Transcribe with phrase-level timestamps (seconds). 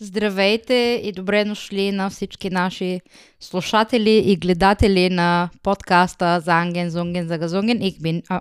[0.00, 3.00] Здравейте и добре дошли на всички наши
[3.40, 7.78] слушатели и гледатели на подкаста за Анген, Зунген, Загазунген.
[7.78, 8.22] Ich bin...
[8.28, 8.40] А...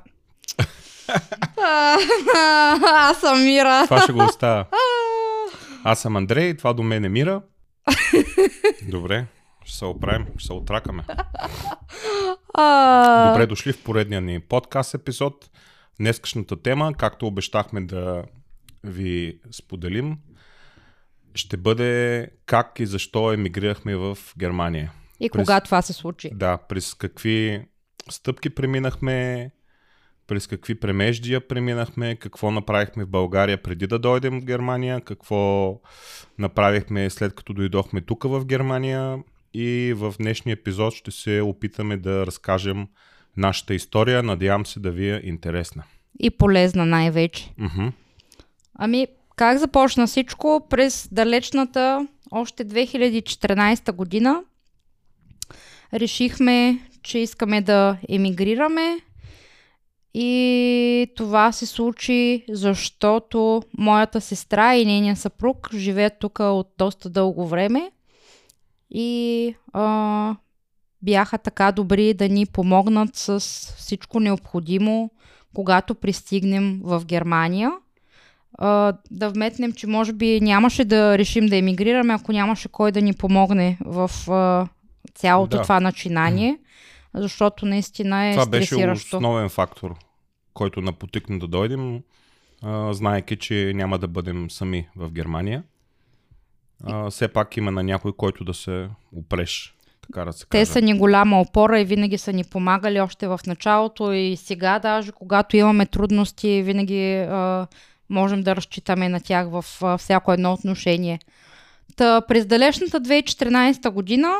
[2.83, 3.81] Аз съм Мира.
[3.83, 4.65] Това ще го оставя.
[5.83, 7.41] Аз съм Андрей, това до мен е Мира.
[8.89, 9.25] Добре,
[9.65, 11.03] ще се оправим, ще се отракаме.
[13.27, 15.49] Добре дошли в поредния ни подкаст епизод.
[15.99, 18.23] Днескашната тема, както обещахме да
[18.83, 20.17] ви споделим,
[21.35, 24.91] ще бъде как и защо емигрирахме в Германия.
[25.19, 26.29] И през- кога това се случи?
[26.33, 27.61] Да, през какви
[28.09, 29.51] стъпки преминахме,
[30.27, 35.79] през какви премеждия преминахме, какво направихме в България преди да дойдем в Германия, какво
[36.39, 39.17] направихме след като дойдохме тук в Германия
[39.53, 42.87] и в днешния епизод ще се опитаме да разкажем
[43.37, 44.23] нашата история.
[44.23, 45.83] Надявам се да ви е интересна.
[46.19, 47.53] И полезна най-вече.
[47.57, 47.87] Мгм.
[48.75, 50.67] Ами, как започна всичко?
[50.69, 54.43] През далечната, още 2014 година,
[55.93, 58.99] решихме, че искаме да емигрираме.
[60.13, 67.47] И това се случи, защото моята сестра и нейния съпруг живеят тук от доста дълго
[67.47, 67.91] време.
[68.89, 70.35] И а,
[71.01, 73.39] бяха така добри да ни помогнат с
[73.77, 75.09] всичко необходимо,
[75.55, 77.71] когато пристигнем в Германия
[78.53, 83.01] а, да вметнем, че може би нямаше да решим да емигрираме, ако нямаше кой да
[83.01, 84.67] ни помогне в а,
[85.15, 85.63] цялото Да.
[85.63, 86.57] това начинание,
[87.13, 89.95] защото наистина е Това беше основен фактор,
[90.53, 91.99] който напотикна да дойдем,
[92.63, 95.63] а, знаеки, че няма да бъдем сами в Германия.
[96.83, 100.65] А, все пак има на някой, който да се опреш, така да се Те каже.
[100.65, 105.11] са ни голяма опора и винаги са ни помагали още в началото и сега даже,
[105.11, 107.67] когато имаме трудности, винаги а,
[108.11, 111.19] можем да разчитаме на тях в а, всяко едно отношение.
[111.95, 114.33] Та, през далечната 2014 година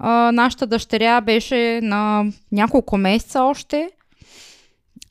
[0.00, 3.90] а, нашата дъщеря беше на няколко месеца още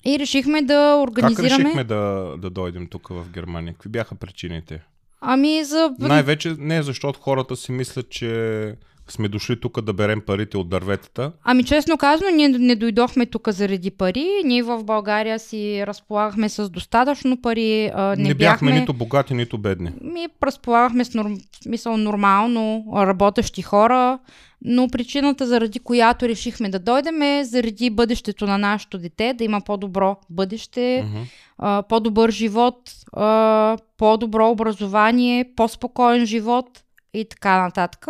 [0.05, 1.63] и решихме да Как организираме...
[1.63, 3.73] решихме да, да дойдем тук в Германия?
[3.73, 4.81] Какви бяха причините?
[5.21, 5.95] Ами за...
[5.99, 8.75] Най-вече не защото хората си мислят, че
[9.11, 11.31] сме дошли тук да берем парите от дърветата.
[11.43, 14.27] Ами честно казано, ние не дойдохме тук заради пари.
[14.45, 17.91] Ние в България си разполагахме с достатъчно пари.
[17.93, 19.91] А, не, Не, бяхме нито богати, нито бедни.
[20.01, 21.37] Ми разполагахме с норм...
[21.63, 24.19] смисъл, нормално работещи хора,
[24.61, 29.61] но причината, заради която решихме да дойдем е заради бъдещето на нашето дете, да има
[29.61, 31.21] по-добро бъдеще, Мгм.
[31.57, 36.83] а, по-добър живот, а, по-добро образование, по-спокоен живот
[37.13, 38.07] и така нататък.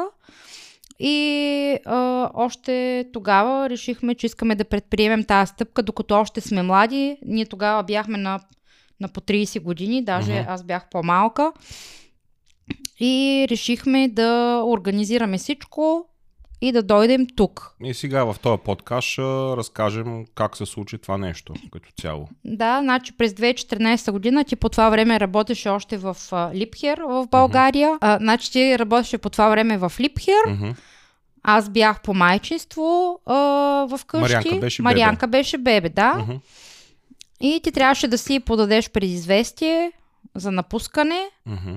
[0.99, 7.17] И а, още тогава решихме, че искаме да предприемем тази стъпка, докато още сме млади.
[7.25, 8.39] Ние тогава бяхме на,
[8.99, 10.51] на по 30 години, даже Мгм.
[10.51, 11.53] аз бях по-малка.
[12.99, 16.05] И решихме да организираме всичко
[16.61, 17.75] и да дойдем тук.
[17.83, 22.29] И сега в този подкаст ще разкажем как се случи това нещо като цяло.
[22.45, 26.17] Да, значи през 2014 година ти по това време работеше още в
[26.53, 27.97] Липхер в България.
[28.01, 30.47] А, значи ти работеше по това време в Липхер.
[30.47, 30.69] Мгм.
[31.43, 33.35] Аз бях по майчинство а,
[33.89, 34.21] в къщи.
[34.21, 34.89] Марианка беше бебе.
[34.89, 36.13] Марианка беше бебе, да.
[36.13, 36.35] Мгм.
[37.41, 39.91] И ти трябваше да си подадеш предизвестие
[40.35, 41.29] за напускане.
[41.45, 41.75] Мгм.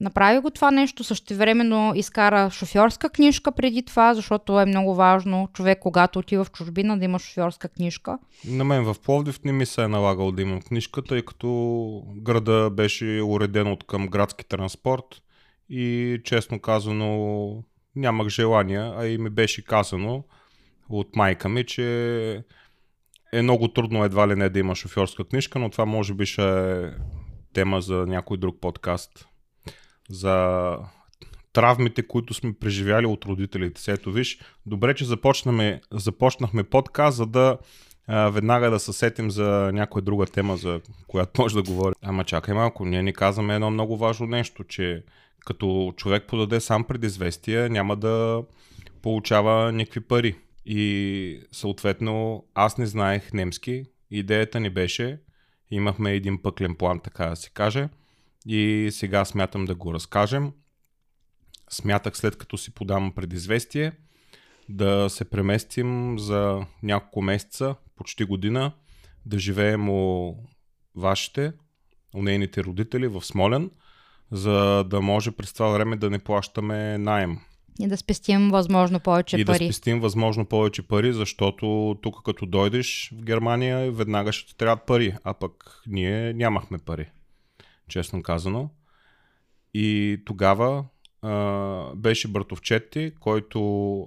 [0.00, 5.78] Направи го това нещо, същевременно изкара шофьорска книжка преди това, защото е много важно човек,
[5.78, 8.18] когато отива в чужбина, да има шофьорска книжка.
[8.48, 12.70] На мен в Пловдив не ми се е налагал да имам книжка, тъй като града
[12.70, 15.22] беше уреден от към градски транспорт
[15.68, 17.64] и честно казано
[17.96, 20.24] нямах желания, а и ми беше казано
[20.88, 22.44] от майка ми, че
[23.32, 26.72] е много трудно едва ли не да има шофьорска книжка, но това може би ще
[26.72, 26.90] е
[27.52, 29.26] тема за някой друг подкаст.
[30.10, 30.76] За
[31.52, 33.80] травмите, които сме преживяли от родителите.
[33.80, 33.90] си.
[33.90, 37.58] Ето виж, добре, че започнахме, започнахме подкаст, за да
[38.06, 41.94] а, веднага да се сетим за някоя друга тема, за която може да говорим.
[42.02, 45.04] Ама чакай малко, ние ни казваме едно много важно нещо, че
[45.46, 48.42] като човек подаде сам предизвестие, няма да
[49.02, 50.36] получава никакви пари.
[50.66, 53.84] И съответно аз не знаех немски.
[54.10, 55.20] Идеята ни беше,
[55.70, 57.88] имахме един пъклен план, така да се каже,
[58.46, 60.52] и сега смятам да го разкажем.
[61.70, 63.92] Смятах след като си подам предизвестие
[64.68, 68.72] да се преместим за няколко месеца, почти година,
[69.26, 70.34] да живеем у
[70.96, 71.52] вашите,
[72.14, 73.70] у нейните родители в Смолен,
[74.30, 77.38] за да може през това време да не плащаме найем.
[77.80, 79.58] И да спестим възможно повече и пари.
[79.58, 84.86] да спестим възможно повече пари, защото тук като дойдеш в Германия, веднага ще ти трябват
[84.86, 87.10] пари, а пък ние нямахме пари,
[87.90, 88.70] честно казано.
[89.74, 90.84] И тогава
[91.22, 93.60] а, беше братовчети, който...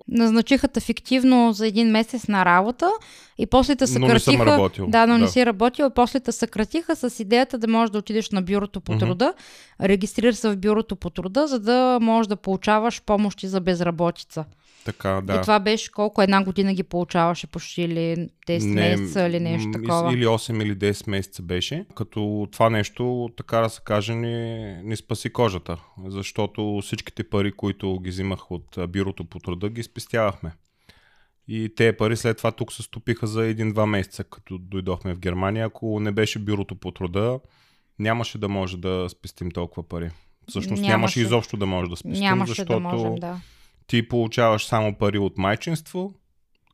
[0.07, 2.91] Назначиха те фиктивно за един месец на работа
[3.37, 4.07] и после те съкратиха...
[4.07, 4.87] Но не съм работил.
[4.87, 8.29] Да, но не си работил и после те съкратиха с идеята да можеш да отидеш
[8.29, 9.87] на бюрото по труда, mm-hmm.
[9.87, 14.45] регистрираш се в бюрото по труда, за да можеш да получаваш помощи за безработица.
[14.85, 15.35] Така, да.
[15.35, 19.71] И това беше колко една година ги получаваше почти или 10 не, месеца или нещо
[19.71, 20.13] такова.
[20.13, 21.85] Или 8 или 10 месеца беше.
[21.95, 25.77] Като това нещо, така да се каже, ни, ни спаси кожата.
[26.07, 30.51] Защото всичките пари, които ги взимах от бюрото по труда, ги спестявахме.
[31.47, 35.65] И те пари след това тук се стопиха за един-два месеца, като дойдохме в Германия.
[35.65, 37.39] Ако не беше бюрото по труда,
[37.99, 40.09] нямаше да може да спестим толкова пари.
[40.49, 43.39] Всъщност нямаше, нямаше изобщо да може да спестим, нямаше защото да можем, да
[43.87, 46.13] ти получаваш само пари от майчинство.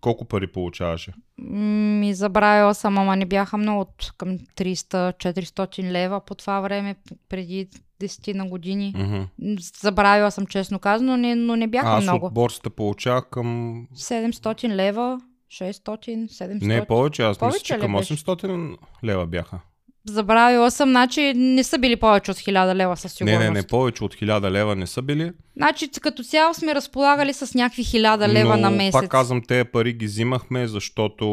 [0.01, 1.13] Колко пари получаваше?
[1.37, 6.95] Ми забравила съм, ама не бяха много от към 300-400 лева по това време,
[7.29, 7.67] преди
[8.01, 8.93] 10 на години.
[8.97, 9.79] Mm-hmm.
[9.81, 12.25] Забравила съм честно казано, но не, но не бяха Аз много.
[12.25, 13.87] Аз от борсата получавах към...
[13.95, 15.21] 700 лева,
[15.51, 16.65] 600, 700.
[16.65, 19.59] Не, повече, аз мисля, че към 800 лева бяха.
[20.05, 23.39] Забравила съм, значи не са били повече от 1000 лева със сигурност.
[23.39, 25.31] Не, не, не, повече от 1000 лева не са били.
[25.57, 28.91] Значи като цяло сме разполагали с някакви 1000 лева Но, на месец.
[28.91, 31.25] пак казвам, тези пари ги взимахме, защото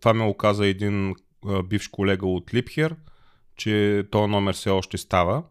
[0.00, 1.14] това ме оказа един
[1.48, 2.94] а, бивш колега от Липхер,
[3.56, 5.42] че този номер все още става,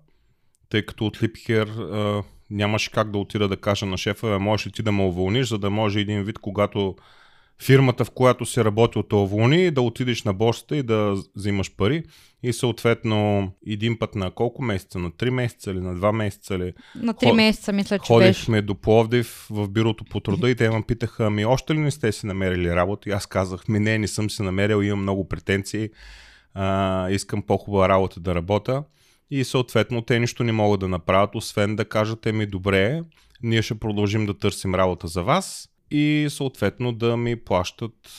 [0.70, 4.72] тъй като от Липхер а, нямаше как да отида да кажа на шефа, можеш ли
[4.72, 6.96] ти да ме уволниш, за да може един вид, когато
[7.62, 12.04] фирмата, в която си работил, те уволни, да отидеш на борсата и да взимаш пари.
[12.44, 15.00] И съответно един път на колко месеца?
[15.00, 16.60] На 3 месеца или на 2 месеца?
[16.60, 16.74] Ли?
[16.96, 18.66] На 3 месеца мисля, че Ходихме беше.
[18.66, 22.12] до Пловдив в бюрото по труда и те ме питаха, ми още ли не сте
[22.12, 23.10] си намерили работа?
[23.10, 25.90] И аз казах, ми не, не съм си намерил, имам много претенции,
[26.54, 28.84] а, искам по-хубава работа да работя.
[29.32, 33.02] И съответно те нищо не могат да направят, освен да кажат, ми добре,
[33.44, 38.10] ние ще продължим да търсим работа за вас и съответно да ми плащат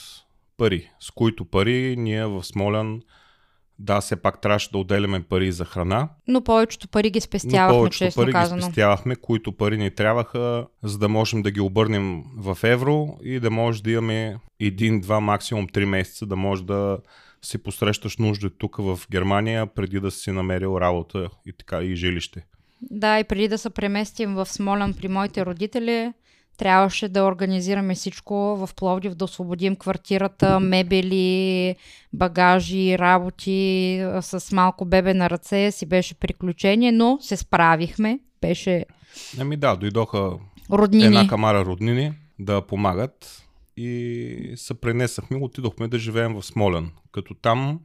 [0.57, 3.01] пари, с които пари ние в Смолян
[3.79, 6.09] да, все пак трябваше да отделяме пари за храна.
[6.27, 8.57] Но повечето пари ги спестявахме, Но повечето честно пари казано.
[8.57, 13.39] ги спестявахме, които пари ни трябваха, за да можем да ги обърнем в евро и
[13.39, 16.97] да може да имаме един, два, максимум три месеца, да може да
[17.41, 22.45] си посрещаш нужда тук в Германия, преди да си намерил работа и така и жилище.
[22.81, 26.13] Да, и преди да се преместим в Смолян при моите родители,
[26.57, 31.75] трябваше да организираме всичко в Пловдив, да освободим квартирата, мебели,
[32.13, 38.19] багажи, работи с малко бебе на ръце си беше приключение, но се справихме.
[38.41, 38.85] Беше...
[39.39, 40.31] Ами да, дойдоха
[40.71, 41.05] роднини.
[41.05, 43.43] една камара роднини да помагат
[43.77, 46.91] и се пренесахме, отидохме да живеем в Смолен.
[47.11, 47.79] Като там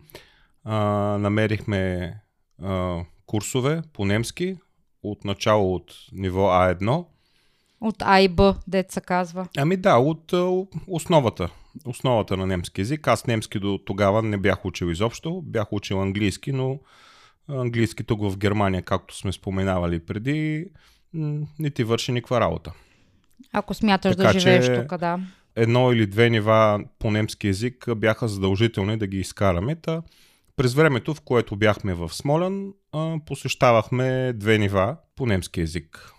[0.64, 0.76] а,
[1.18, 2.14] намерихме
[2.62, 4.56] а, курсове по немски,
[5.02, 7.04] от начало от ниво А1
[7.80, 9.48] от А и Б, деца казва.
[9.56, 10.32] Ами да, от
[10.86, 11.48] основата.
[11.84, 13.08] Основата на немски язик.
[13.08, 15.42] Аз немски до тогава не бях учил изобщо.
[15.44, 16.78] Бях учил английски, но
[17.48, 20.66] английски тук в Германия, както сме споменавали преди,
[21.58, 22.72] не ти върши никаква работа.
[23.52, 25.20] Ако смяташ така, да живееш тук, да.
[25.56, 29.76] Едно или две нива по немски язик бяха задължителни да ги изкараме.
[29.76, 30.02] Та
[30.56, 32.72] през времето, в което бяхме в Смолян,
[33.26, 36.12] посещавахме две нива по немски язик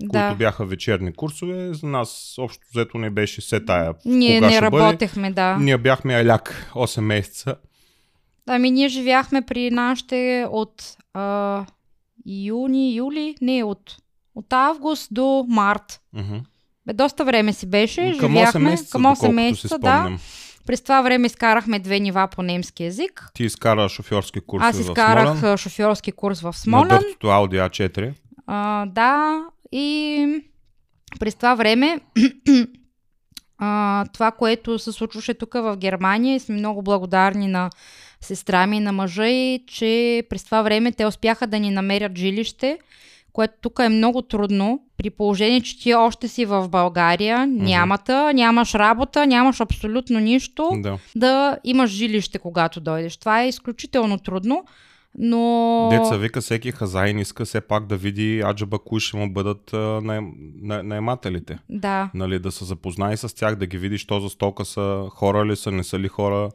[0.00, 0.26] да.
[0.26, 1.74] които бяха вечерни курсове.
[1.74, 3.94] За нас общо взето не беше се тая.
[4.04, 5.34] Ние кога не работехме, бъде.
[5.34, 5.56] да.
[5.56, 7.56] Ние бяхме аляк 8 месеца.
[8.46, 11.64] Ами ние живяхме при нашите от а,
[12.26, 13.96] юни, юли, не, от,
[14.34, 16.00] от август до март.
[16.16, 16.42] Uh-huh.
[16.86, 18.16] Бе, доста време си беше.
[18.20, 20.18] Към живяхме 8 месеца, към 8 месеца, да.
[20.66, 23.30] През това време изкарахме две нива по немски язик.
[23.34, 26.88] Ти изкара шофьорски курс Аз изкарах шофьорски курс в Смолен.
[26.88, 28.12] На дъртото Audi A4.
[28.46, 29.40] А, да,
[29.76, 30.26] и
[31.20, 32.00] през това време
[33.58, 37.70] а, това, което се случваше тук в Германия и сме много благодарни на
[38.20, 42.18] сестра ми и на мъжа и, че през това време те успяха да ни намерят
[42.18, 42.78] жилище,
[43.32, 47.62] което тук е много трудно, при положение, че ти още си в България, mm-hmm.
[47.62, 50.98] нямата, нямаш работа, нямаш абсолютно нищо, да.
[51.16, 53.16] да имаш жилище, когато дойдеш.
[53.16, 54.64] Това е изключително трудно.
[55.18, 55.88] Но...
[55.92, 59.70] Деца вика, всеки хазайн иска все пак да види аджаба кои ще му бъдат
[60.84, 61.58] наемателите.
[61.68, 62.10] Да.
[62.14, 65.56] Нали, да се запознае с тях, да ги види, що за стока са, хора ли
[65.56, 66.50] са, не са ли хора.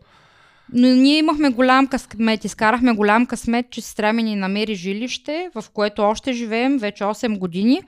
[0.73, 5.65] Но ние имахме голям късмет, изкарахме голям късмет, че сестра ми ни намери жилище, в
[5.73, 7.81] което още живеем вече 8 години,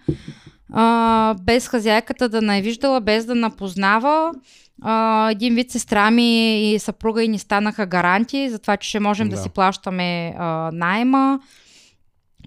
[0.71, 4.33] а, без хазяйката да не е виждала, без да напознава
[4.81, 8.99] а, един вид сестра ми и съпруга и ни станаха гаранти за това, че ще
[8.99, 11.39] можем да, да си плащаме а, найма,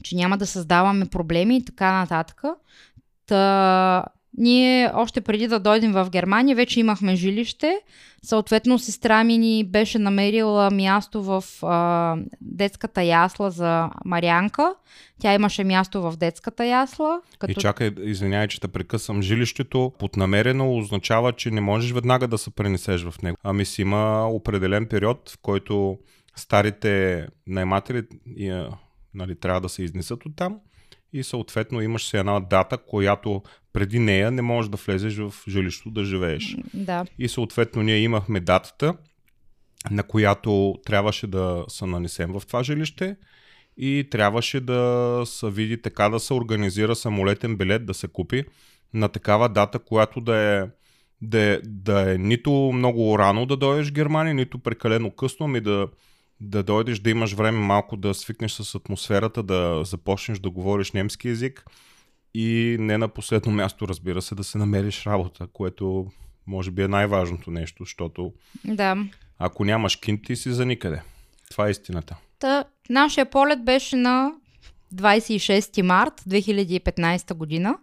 [0.03, 2.43] че няма да създаваме проблеми и така нататък.
[3.27, 4.05] Та,
[4.39, 7.81] ние още преди да дойдем в Германия вече имахме жилище.
[8.25, 14.75] Съответно, сестра ми ни беше намерила място в а, детската ясла за Марянка.
[15.21, 17.21] Тя имаше място в детската ясла.
[17.39, 17.51] Като...
[17.51, 19.23] И чакай, извинявай, че те прекъсвам.
[19.23, 23.39] Жилището поднамерено означава, че не можеш веднага да се пренесеш в него.
[23.43, 25.99] Ами си има определен период, в който
[26.37, 28.03] старите найматели
[29.15, 30.59] нали, трябва да се изнесат от там
[31.15, 33.43] и съответно имаш си една дата, която
[33.73, 36.57] преди нея не можеш да влезеш в жилището да живееш.
[36.75, 37.05] Да.
[37.19, 38.95] И съответно ние имахме датата,
[39.91, 43.17] на която трябваше да се нанесем в това жилище
[43.77, 48.45] и трябваше да се види така да се организира самолетен билет да се купи
[48.95, 50.67] на такава дата, която да е,
[51.23, 55.61] да е, да е нито много рано да дойдеш в Германия, нито прекалено късно, ами
[55.61, 55.89] да,
[56.41, 61.29] да дойдеш, да имаш време малко да свикнеш с атмосферата, да започнеш да говориш немски
[61.29, 61.65] язик
[62.35, 66.07] и не на последно място, разбира се, да се намериш работа, което
[66.47, 68.33] може би е най-важното нещо, защото
[68.65, 68.97] да.
[69.39, 71.03] ако нямаш кин, ти си за никъде.
[71.51, 72.17] Това е истината.
[72.39, 74.33] Та, нашия полет беше на
[74.95, 77.79] 26 март 2015 година.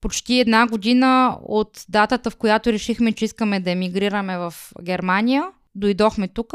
[0.00, 5.44] Почти една година от датата, в която решихме, че искаме да емигрираме в Германия.
[5.74, 6.54] Дойдохме тук,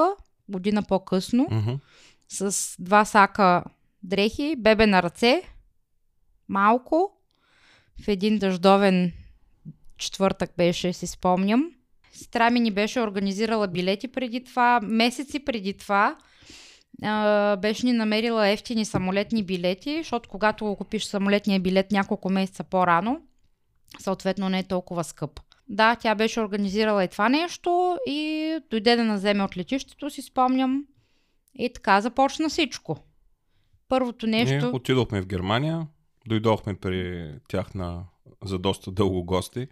[0.50, 1.80] година по-късно, mm-hmm.
[2.30, 3.64] с два сака
[4.04, 5.42] дрехи, бебе на ръце,
[6.50, 7.12] малко,
[8.04, 9.12] в един дъждовен
[9.98, 11.72] четвъртък беше, си спомням.
[12.12, 16.16] Сестра ми ни беше организирала билети преди това, месеци преди това.
[17.04, 23.22] А, беше ни намерила ефтини самолетни билети, защото когато купиш самолетния билет няколко месеца по-рано,
[24.00, 25.40] съответно не е толкова скъп.
[25.70, 30.86] Да, тя беше организирала и това нещо и дойде да наземе от летището, си спомням.
[31.56, 32.98] И така започна всичко.
[33.88, 34.56] Първото нещо...
[34.56, 35.88] Ние отидохме в Германия,
[36.28, 38.04] дойдохме при тях на,
[38.44, 39.68] за доста дълго гости.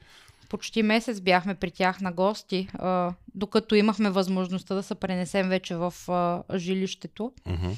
[0.49, 5.75] Почти месец бяхме при тях на гости, а, докато имахме възможността да се пренесем вече
[5.75, 7.31] в а, жилището.
[7.45, 7.77] Uh-huh.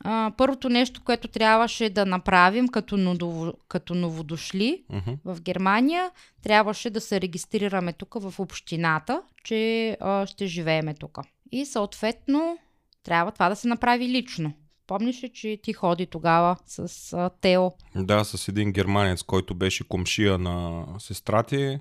[0.00, 5.18] А, първото нещо, което трябваше да направим като, ново, като новодошли uh-huh.
[5.24, 6.10] в Германия,
[6.42, 11.18] трябваше да се регистрираме тук в общината, че а, ще живееме тук.
[11.52, 12.58] И съответно
[13.04, 14.52] трябва това да се направи лично.
[14.86, 17.70] Помниш ли, че ти ходи тогава с а, Тео?
[17.96, 21.78] Да, с един германец, който беше комшия на сестра ти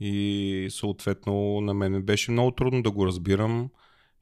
[0.00, 3.70] и съответно на мен беше много трудно да го разбирам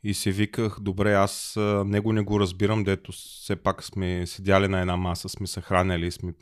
[0.02, 1.54] и си виках, добре, аз
[1.84, 6.10] него не го разбирам, дето все пак сме седяли на една маса, сме се хранили,
[6.10, 6.32] сме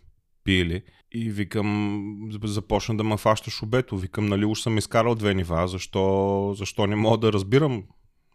[0.44, 0.82] пили.
[1.12, 3.96] И викам, започна да ме фаща шубето.
[3.96, 7.84] Викам, нали уж съм изкарал две нива, защо, защо не мога да разбирам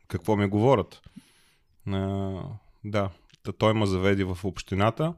[0.08, 1.02] какво ми говорят.
[1.88, 2.42] А,
[2.84, 3.10] да,
[3.44, 5.14] Та той ме заведи в общината,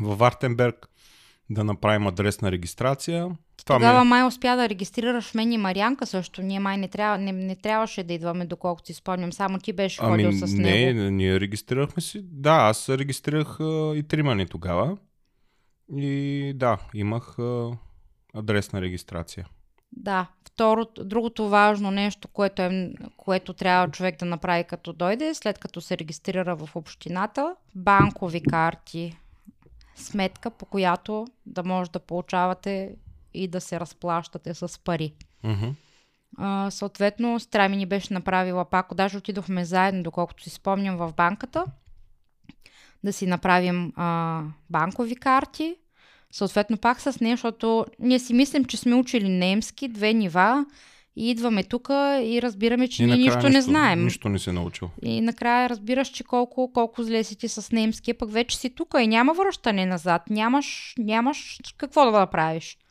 [0.00, 0.88] във Вартенберг,
[1.50, 3.28] да направим адресна регистрация.
[3.64, 4.08] Това Тогава ми...
[4.08, 6.42] май успя да регистрираш мен и Марианка също.
[6.42, 9.32] Ние май не, трябва, не, не трябваше да идваме, доколкото си спомням.
[9.32, 10.98] Само ти беше ами, ходил с не, него.
[10.98, 12.20] Не, ние регистрирахме си.
[12.22, 14.96] Да, аз регистрирах а, и тримани тогава.
[15.96, 17.70] И да, имах а,
[18.34, 19.46] адресна регистрация.
[19.92, 20.26] Да.
[20.46, 25.80] Второто, другото важно нещо, което, е, което трябва човек да направи като дойде, след като
[25.80, 29.16] се регистрира в общината, банкови карти,
[29.96, 32.94] сметка, по която да може да получавате
[33.34, 35.14] и да се разплащате с пари.
[35.44, 35.72] Uh-huh.
[36.38, 41.64] А, съответно, Страми ни беше направила пак, даже отидохме заедно, доколкото си спомням, в банката,
[43.04, 45.76] да си направим а, банкови карти,
[46.32, 50.66] Съответно пак с нея, защото ние си мислим, че сме учили немски, две нива
[51.16, 51.88] и идваме тук
[52.22, 54.04] и разбираме, че и ние нищо, нищо не знаем.
[54.04, 54.90] Нищо не си научил.
[55.02, 58.94] И накрая разбираш, че колко, колко зле си ти с немски, пък вече си тук
[59.00, 60.22] и няма връщане назад.
[60.30, 62.76] Нямаш, нямаш какво да направиш.
[62.76, 62.86] Да,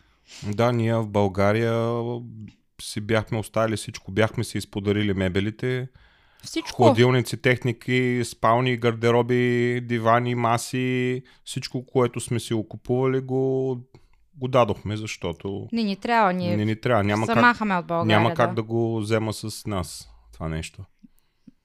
[0.73, 1.95] ние в България
[2.81, 4.11] си бяхме оставили всичко.
[4.11, 5.87] Бяхме си изподарили мебелите,
[6.43, 6.83] всичко.
[6.83, 13.77] Хладилници, техники, спални, гардероби, дивани, маси, всичко, което сме си окупували, го,
[14.37, 15.67] го дадохме, защото...
[15.71, 17.03] Не ни трябва, ние не ни трябва.
[17.03, 18.19] Няма как, от България.
[18.19, 18.55] Няма как да.
[18.55, 20.83] да го взема с нас това нещо.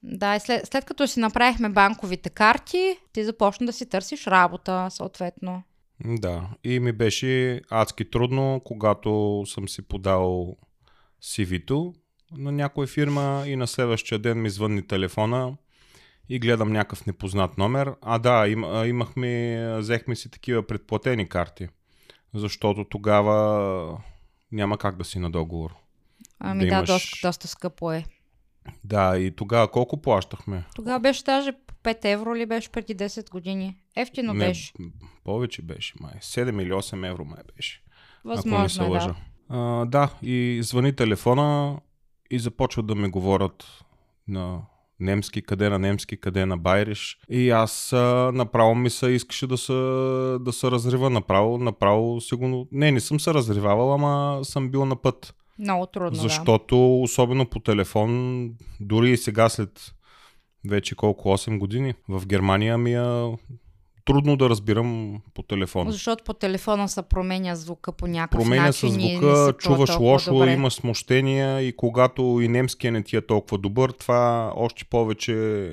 [0.03, 4.87] Да, и след, след като си направихме банковите карти, ти започна да си търсиш работа,
[4.89, 5.63] съответно.
[6.03, 10.57] Да, и ми беше адски трудно, когато съм си подал
[11.23, 11.93] CV-то
[12.31, 15.57] на някоя фирма и на следващия ден ми звънни телефона
[16.29, 17.93] и гледам някакъв непознат номер.
[18.01, 21.67] А да, им, имахме, взехме си такива предплатени карти,
[22.33, 23.97] защото тогава
[24.51, 25.75] няма как да си на договор.
[26.39, 26.87] Ами да, да имаш...
[26.87, 28.05] доста, доста скъпо е.
[28.83, 30.63] Да, и тогава колко плащахме?
[30.75, 33.75] Тогава беше даже 5 евро ли беше преди 10 години?
[33.95, 34.73] Ефтино Не, беше.
[35.23, 36.13] Повече беше, май.
[36.21, 37.83] 7 или 8 евро май беше.
[38.19, 39.07] ако не се Възможно е, лъжа.
[39.07, 39.15] да.
[39.49, 41.77] А, да, и звъни телефона
[42.31, 43.83] и започват да ми говорят
[44.27, 44.61] на
[44.99, 47.19] немски, къде на немски, къде на байриш.
[47.29, 49.73] И аз а, направо ми се искаше да се,
[50.41, 52.67] да се разрива направо, направо сигурно...
[52.71, 55.35] Не, не съм се разривавал, ама съм бил на път.
[55.59, 56.17] Много трудно, да.
[56.17, 58.49] Защото, особено по телефон,
[58.79, 59.93] дори и сега след
[60.69, 63.31] вече колко 8 години, в Германия ми е
[64.05, 65.91] трудно да разбирам по телефон.
[65.91, 69.01] Защото по телефона се променя звука по някакъв Променя се начин.
[69.01, 70.51] и не звука, се чува чуваш лошо, добре.
[70.51, 75.71] има смущения и когато и немския не ти е толкова добър, това още повече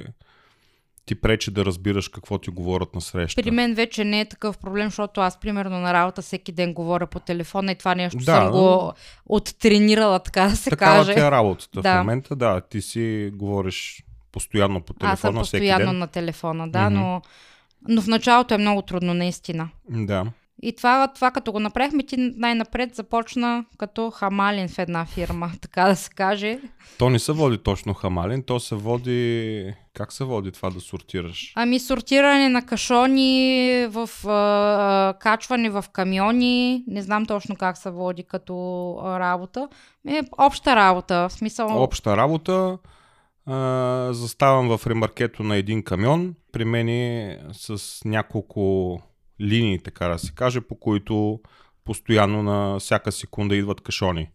[1.06, 3.42] ти пречи да разбираш какво ти говорят на среща.
[3.42, 7.06] При мен вече не е такъв проблем, защото аз примерно на работа всеки ден говоря
[7.06, 8.24] по телефона и това нещо Да.
[8.24, 8.92] съм го
[9.26, 11.14] оттренирала, така да се Такава каже.
[11.14, 11.94] ти е работата Да.
[11.94, 15.98] в момента, да, ти си говориш постоянно по телефона Аз съм всеки постоянно ден.
[15.98, 16.94] на телефона, да, Мгм.
[16.94, 17.22] но,
[17.88, 19.68] но в началото е много трудно, наистина.
[19.90, 20.26] Да.
[20.64, 25.84] И това, това като го направихме, ти най-напред започна като хамалин в една фирма, така
[25.84, 26.58] да се каже.
[26.98, 29.74] То не се води точно хамален, то се води...
[29.94, 31.52] Как се води това да сортираш?
[31.56, 38.22] Ами сортиране на кашони, в а, качване в камиони, не знам точно как се води
[38.22, 39.68] като работа.
[40.08, 41.82] Е, обща работа, в смисъл...
[41.82, 42.78] Обща работа.
[43.46, 46.34] А, заставам в ремаркето на един камион.
[46.52, 48.98] При мен е с няколко
[49.40, 51.40] линии, така да се каже, по които
[51.84, 54.28] постоянно на всяка секунда идват кашони.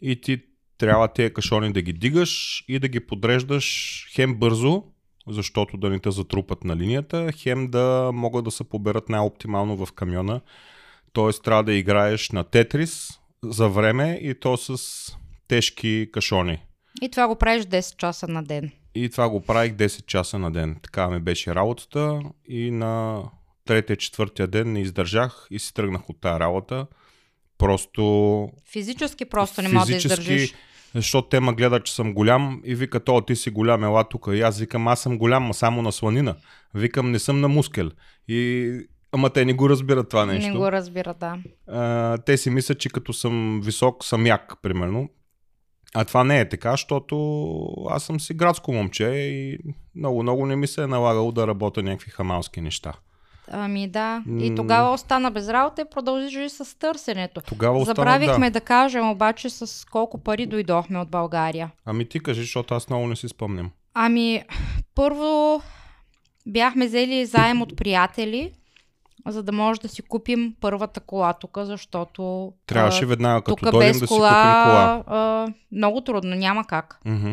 [0.00, 0.42] И ти
[0.78, 4.84] трябва тези кашони да ги дигаш и да ги подреждаш хем бързо,
[5.28, 9.92] защото да не те затрупат на линията, хем да могат да се поберат най-оптимално в
[9.92, 10.40] камиона.
[11.12, 13.08] Тоест трябва да играеш на тетрис
[13.44, 14.78] за време и то с
[15.48, 16.62] тежки кашони.
[17.02, 18.70] И това го правиш 10 часа на ден.
[18.96, 20.76] И това го правих 10 часа на ден.
[20.82, 23.22] Така ми беше работата и на
[23.64, 26.86] третия, четвъртия ден не издържах и си тръгнах от тази работа.
[27.58, 30.54] Просто Физически просто не можеш да издържиш.
[30.94, 34.28] защото те ме гледат, че съм голям и викат, о, ти си голям, ела тук.
[34.32, 36.34] И аз викам, аз съм голям, ма само на сланина.
[36.74, 37.90] Викам, не съм на мускел.
[38.28, 38.72] И...
[39.12, 40.50] Ама те не го разбират това нещо.
[40.50, 41.38] Не го разбира, да.
[41.68, 45.08] а, те си мислят, че като съм висок, съм як, примерно.
[45.94, 47.16] А това не е така, защото
[47.90, 49.58] аз съм си градско момче и
[49.94, 52.92] много, много не ми се е налагало да работя някакви хамалски неща.
[53.50, 54.22] Ами да.
[54.40, 57.40] И тогава остана без работа и продължи с търсенето.
[57.40, 58.60] Тогава остана, Забравихме да.
[58.60, 61.70] да кажем обаче с колко пари дойдохме от България.
[61.84, 63.70] Ами ти кажи, защото аз много не си спомням.
[63.94, 64.42] Ами,
[64.94, 65.62] първо
[66.46, 68.52] бяхме взели заем от приятели,
[69.26, 73.70] за да може да си купим първата кола тук, защото Трябваше а, веднага като тук
[73.70, 75.04] дойдем без да си купим кола.
[75.06, 77.00] А, много трудно, няма как.
[77.04, 77.32] Мгм.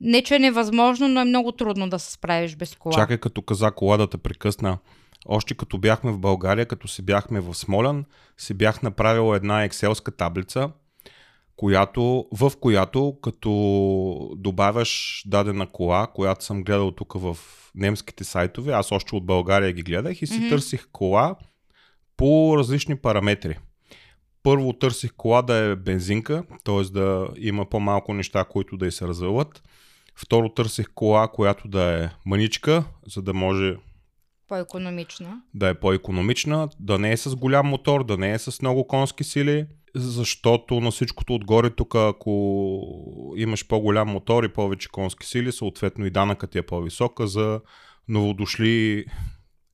[0.00, 2.94] Не, че е невъзможно, но е много трудно да се справиш без кола.
[2.94, 4.78] Чакай като каза кола да те прекъсна.
[5.26, 8.04] Още като бяхме в България, като си бяхме в Смолян,
[8.38, 10.70] си бях направил една екселска таблица,
[11.56, 13.50] която, в която като
[14.36, 17.36] добавяш дадена кола, която съм гледал тук в
[17.74, 20.48] немските сайтове, аз още от България ги гледах и си Мгм.
[20.48, 21.36] търсих кола
[22.16, 23.58] по различни параметри.
[24.42, 26.82] Първо търсих кола да е бензинка, т.е.
[26.82, 29.62] да има по-малко неща, които да й се развълват.
[30.16, 33.76] Второ търсих кола, която да е маничка, за да може
[34.48, 35.40] По-економична.
[35.54, 39.24] да е по-економична, да не е с голям мотор, да не е с много конски
[39.24, 46.06] сили, защото на всичкото отгоре тук, ако имаш по-голям мотор и повече конски сили, съответно
[46.06, 47.60] и данъкът ти е по-висока за
[48.08, 49.04] новодошли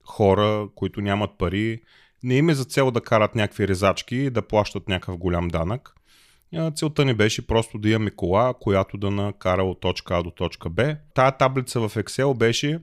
[0.05, 1.81] хора, които нямат пари.
[2.23, 5.95] Не им е за цел да карат някакви резачки и да плащат някакъв голям данък.
[6.75, 10.71] Целта ни беше просто да имаме кола, която да накара от точка А до точка
[10.71, 10.97] Б.
[11.15, 12.81] Тая таблица в Excel беше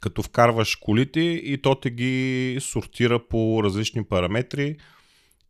[0.00, 4.76] като вкарваш колите и то те ги сортира по различни параметри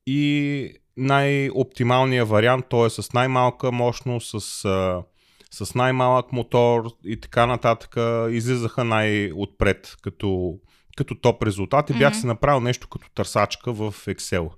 [0.07, 5.03] и най-оптималният вариант, то е с най-малка мощност, с, а,
[5.51, 7.97] с най-малък мотор и така нататък,
[8.31, 10.55] излизаха най-отпред като,
[10.97, 12.21] като топ резултат и бях Мгм.
[12.21, 14.49] си направил нещо като търсачка в Excel.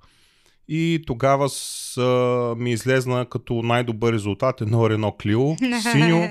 [0.70, 5.57] И тогава с, а, ми излезна като най-добър резултат едно Рено Клио,
[5.92, 6.29] синьо,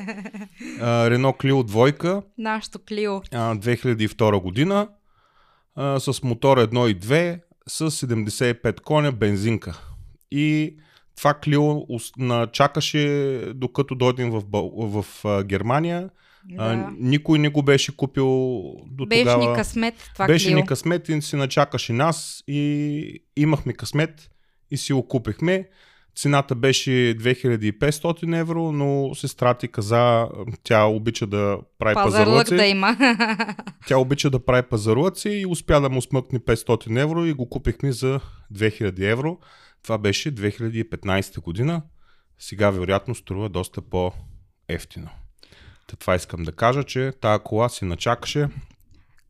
[0.81, 3.15] а, Рено Клио двойка, Нашето Клио.
[3.33, 4.87] а, 2002 година
[5.75, 9.83] а, с мотор 1 и 2 с 75 коня бензинка.
[10.31, 10.75] И
[11.15, 11.81] това Клио
[12.47, 12.99] чакаше
[13.55, 16.09] докато дойдем в, в а, Германия.
[16.57, 16.89] А, Да.
[16.99, 18.25] никой не го беше купил
[18.87, 19.49] до Беше тогава.
[19.49, 20.55] ни късмет това беше Клио.
[20.55, 24.29] ни късмет и си начакаше нас и имахме късмет
[24.71, 25.67] и си го купихме.
[26.15, 30.27] Цената беше 2500 евро, но сестра ти каза,
[30.63, 32.55] тя обича да прави Пазарлък пазарлъци.
[32.55, 32.97] да има.
[33.87, 37.91] Тя обича да прави пазарлъци и успя да му смъкне 500 евро и го купихме
[37.91, 38.19] за
[38.53, 39.37] 2000 евро.
[39.87, 41.81] Това беше 2015 година.
[42.39, 45.09] Сега вероятно струва доста по-ефтино.
[45.87, 48.47] Та това искам да кажа, че тая кола си начакаше.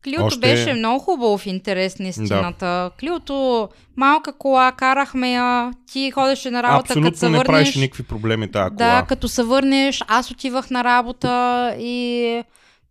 [0.04, 2.90] Клиото Още- беше много хубаво в интерес на истината.
[3.00, 7.46] Клиото, малка кола, карахме я, ти ходеше на работа, като се Абсолютно не върнеш.
[7.46, 9.00] правеше никакви проблеми тая кола.
[9.00, 12.42] Да, като се върнеш, аз отивах на работа и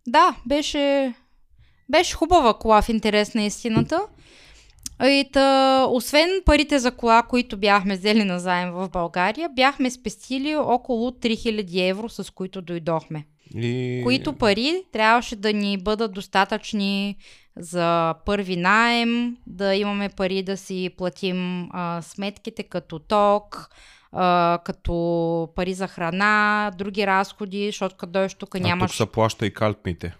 [0.06, 1.14] да, беше,
[1.88, 4.00] беше хубава кола в интерес на истината.
[5.04, 10.56] И та, освен парите за кола, които бяхме взели на заем в България, бяхме спестили
[10.56, 13.26] около 3000 евро, с които дойдохме.
[13.54, 14.00] И...
[14.04, 17.16] Които пари трябваше да ни бъдат достатъчни
[17.56, 23.70] за първи найем, да имаме пари да си платим а, сметките като ток,
[24.12, 28.90] а, като пари за храна, други разходи, защото като дойдеш тук А нямаш...
[28.90, 30.16] тук се плаща и калпните.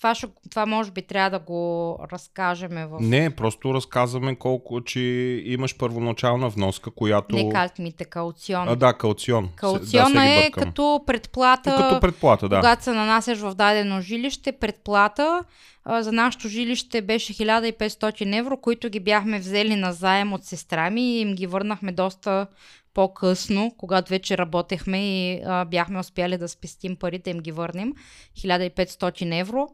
[0.00, 2.98] Това, ще, това може би трябва да го разкажем в...
[3.00, 5.00] Не, просто разказваме колко, че
[5.44, 7.36] имаш първоначална вноска, която...
[7.36, 8.68] Не калтмите, кауцион.
[8.68, 9.48] А, да, кауцион.
[9.56, 12.56] Кауциона да, е като предплата, като предплата, да.
[12.56, 15.44] когато се нанасяш в дадено жилище, предплата.
[15.84, 20.90] А, за нашето жилище беше 1500 евро, които ги бяхме взели на заем от сестра
[20.90, 22.46] ми и им ги върнахме доста
[22.94, 27.92] по-късно, когато вече работехме и а, бяхме успяли да спестим парите, им ги върнем.
[28.36, 29.68] 1500 евро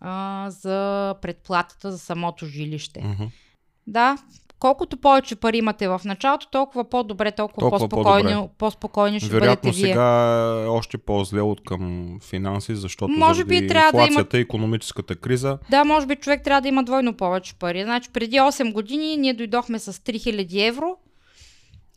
[0.00, 0.74] а, за
[1.22, 3.00] предплатата за самото жилище.
[3.04, 3.24] Мгм.
[3.86, 4.16] Да,
[4.58, 8.50] колкото повече пари имате в началото, толкова по-добре, толкова, Толкова по-спокойни, по-добре.
[8.58, 9.86] по-спокойни ще Вероятно бъдете вие.
[9.86, 10.04] сега
[10.62, 15.58] е още по-зле от към финанси, защото Може би трябва да има- економическата криза.
[15.70, 17.82] Да, може би човек трябва да има двойно повече пари.
[17.82, 20.96] Значи преди 8 години ние дойдохме с 3000 евро,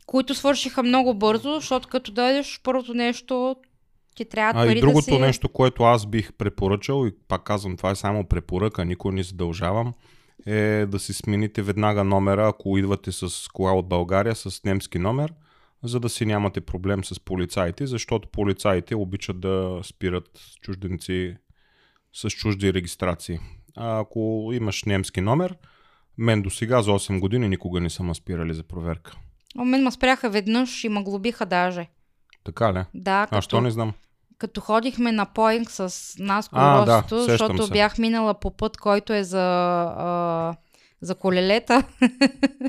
[0.06, 3.56] които свършиха много бързо, защото като дойдеш първото нещо,
[4.14, 5.18] ти трябва А пари и другото да си...
[5.18, 9.94] нещо, което аз бих препоръчал, и пак казвам, това е само препоръка, никой не задължавам,
[10.46, 15.32] е да си смените веднага номера, ако идвате с кола от България с немски номер,
[15.82, 21.36] за да си нямате проблем с полицаите, защото полицаите обичат да спират чужденци
[22.12, 23.38] с чужди регистрации.
[23.76, 25.56] А ако имаш немски номер,
[26.18, 29.12] мен до сега за 8 години никога не са ме спирали за проверка.
[29.58, 31.88] О, мен ме спряха веднъж и ме глобиха даже.
[32.44, 32.84] Така ли?
[32.94, 33.92] Да, А като, що не знам?
[34.38, 37.72] като ходихме на поинг с нас да, колосото, сещам защото се.
[37.72, 39.42] бях минала по път, който е за,
[39.98, 40.54] а,
[41.00, 41.82] за колелета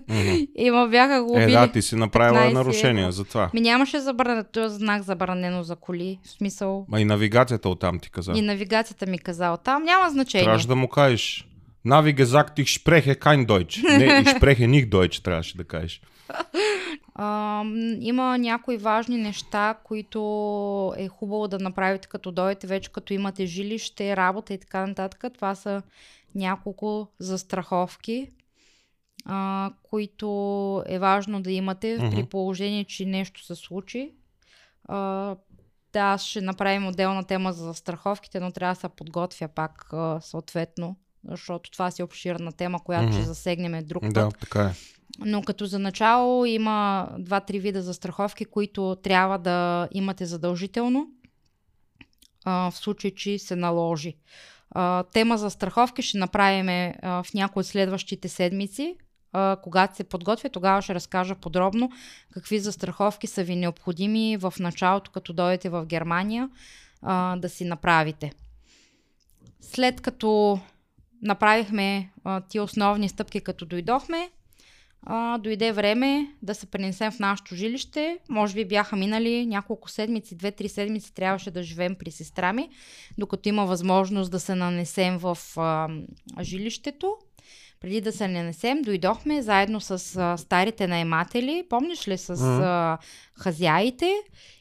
[0.10, 0.36] Мгм.
[0.56, 1.52] и ме бяха Е, глобили.
[1.52, 3.50] да, ти си направила 15 нарушение за това.
[3.54, 6.20] Ми нямаше забране, този знак забранено за коли.
[6.24, 6.86] В смисъл.
[6.90, 8.32] Ма и навигацията оттам ти каза.
[8.36, 9.84] И навигацията ми казала там.
[9.84, 10.46] Няма значение.
[10.46, 11.48] Трябваше да му кажеш.
[11.86, 13.98] Gesagt, ich spreche kein Deutsch.
[13.98, 16.02] Не, ich spreche nicht Deutsch, трябваше да кажеш.
[17.16, 17.64] А,
[18.00, 24.18] има някои важни неща, които е хубаво да направите като дойдете вече, като имате жилище,
[24.18, 25.26] работа и така нататък.
[25.34, 25.82] Това са
[26.36, 28.30] няколко застраховки,
[29.26, 32.10] а, които е важно да имате Мгм.
[32.10, 34.12] при положение, че нещо се случи.
[34.86, 35.36] А,
[35.94, 40.20] да, аз ще направим отделна тема за застраховките, но трябва да се подготвя пак а,
[40.22, 40.96] съответно,
[41.30, 43.28] защото това си е обширна тема, която ще Мгм.
[43.28, 44.14] засегнем друг път.
[44.14, 44.74] Да, така е.
[45.20, 51.08] Но като за начало има два-три вида застраховки, които трябва да имате задължително
[52.46, 54.16] а, в случай, че се наложи.
[54.72, 58.96] А, тема за страховки ще направим в някои от следващите седмици.
[59.34, 61.92] А, когато се подготвя, тогава ще разкажа подробно
[62.34, 66.50] какви застраховки са ви необходими в началото, като дойдете в Германия,
[67.02, 68.32] а, да си направите.
[69.62, 70.60] След като
[71.22, 74.30] направихме а, ти основни стъпки, като дойдохме,
[75.04, 78.20] а, дойде време да се пренесем в нашето жилище.
[78.30, 82.70] Може би бяха минали няколко седмици, две-три седмици трябваше да живеем при сестра ми,
[83.18, 85.88] докато има възможност да се нанесем в а,
[86.42, 87.18] жилището.
[87.82, 92.98] Преди да се нанесем, дойдохме заедно с а, старите наематели, помниш ли, с а,
[93.40, 94.14] хазяите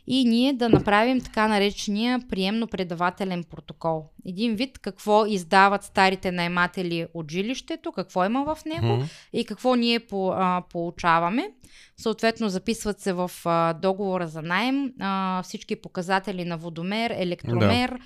[0.07, 4.05] и ние да направим така наречения приемно-предавателен протокол.
[4.27, 9.05] Един вид какво издават старите наематели от жилището, какво има в него Мгм.
[9.33, 11.51] и какво ние по, а, получаваме.
[11.97, 17.99] Съответно, записват се в а, договора за найем а, всички показатели на водомер, електромер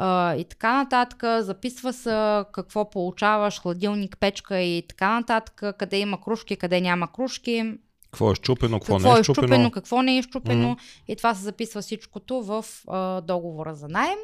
[0.00, 1.22] а, и така нататък.
[1.44, 7.74] Записва се какво получаваш, хладилник, печка и така нататък, къде има кружки, къде няма кружки,
[8.10, 9.46] Какво е щупено, какво, какво не е е щупено.
[9.46, 10.68] щупено, какво не е щупено.
[10.68, 10.80] Мгм.
[11.08, 14.18] И това се записва всичкото в а, договора за найем.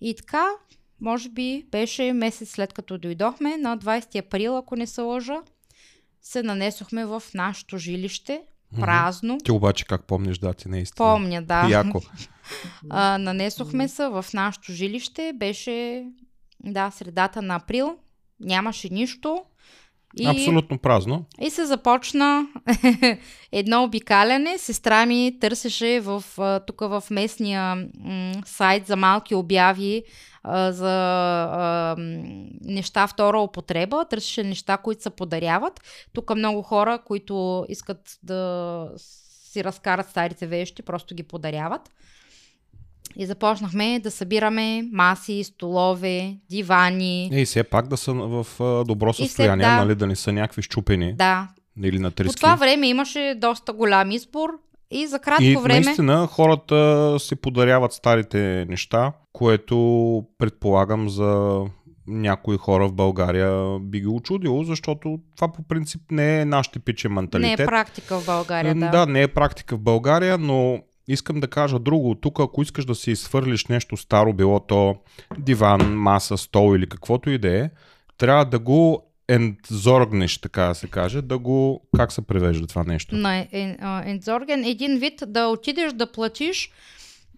[0.00, 0.46] И така,
[1.00, 5.42] може би беше месец след като дойдохме, на 20 април, ако не се лъжа,
[6.22, 8.42] се нанесохме в нашето жилище.
[8.80, 9.38] Празно.
[9.44, 11.06] Ти обаче как помниш дати наистина?
[11.06, 11.68] Помня, да.
[11.68, 12.00] Яко.
[12.90, 15.32] А, нанесохме се в нашото жилище.
[15.34, 16.04] Беше,
[16.64, 17.96] да, средата на април.
[18.40, 19.44] Нямаше нищо.
[20.18, 20.26] И...
[20.26, 21.24] Абсолютно празно.
[21.40, 22.46] И се започна
[23.52, 24.58] едно обикаляне.
[24.58, 26.24] Сестра ми търсеше в,
[26.66, 30.02] тук в местния м- сайт за малки обяви
[30.48, 30.92] а, за
[31.52, 31.94] а,
[32.64, 34.04] неща втора употреба.
[34.10, 35.80] Търсеше неща, които се подаряват.
[36.12, 41.90] Тук много хора, които искат да си разкарат старите вещи, просто ги подаряват.
[43.16, 47.30] И започнахме да събираме маси, столове, дивани.
[47.32, 48.46] И все пак да са в
[48.86, 51.14] добро състояние, след, да, нали, да не са някакви щупени.
[51.14, 51.48] Да.
[51.82, 52.34] Или на трески.
[52.34, 54.50] По това време имаше доста голям избор
[54.90, 55.80] и за кратко и време...
[55.80, 61.60] наистина хората си подаряват старите неща, което предполагам за
[62.06, 67.12] някои хора в България би ги очудило, защото това по принцип не е наш типичен
[67.12, 67.58] менталитет.
[67.58, 68.90] Не е практика в България, да.
[68.90, 72.14] Да, не е практика в България, но искам да кажа друго.
[72.14, 74.96] Тук, ако искаш да си изхвърлиш нещо старо, било то
[75.38, 77.70] диван, маса, стол или каквото и да е,
[78.18, 81.82] трябва да го ендзоргнеш, така да се каже, да го...
[81.96, 83.16] Как се превежда това нещо?
[83.16, 83.46] На
[84.06, 86.70] ендзорген един вид да отидеш да платиш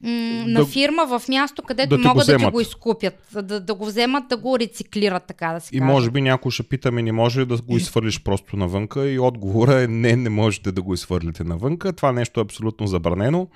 [0.02, 3.74] м- да, на фирма в място, където да могат да ти го изкупят, да, да
[3.74, 5.92] го вземат, да го рециклират, така да се И каже.
[5.92, 9.18] може би някой ще пита ми, не може ли да го изхвърлиш просто навънка и
[9.18, 11.92] отговора е не, не можете да го изхвърлите навънка.
[11.92, 13.48] Това нещо е абсолютно забранено.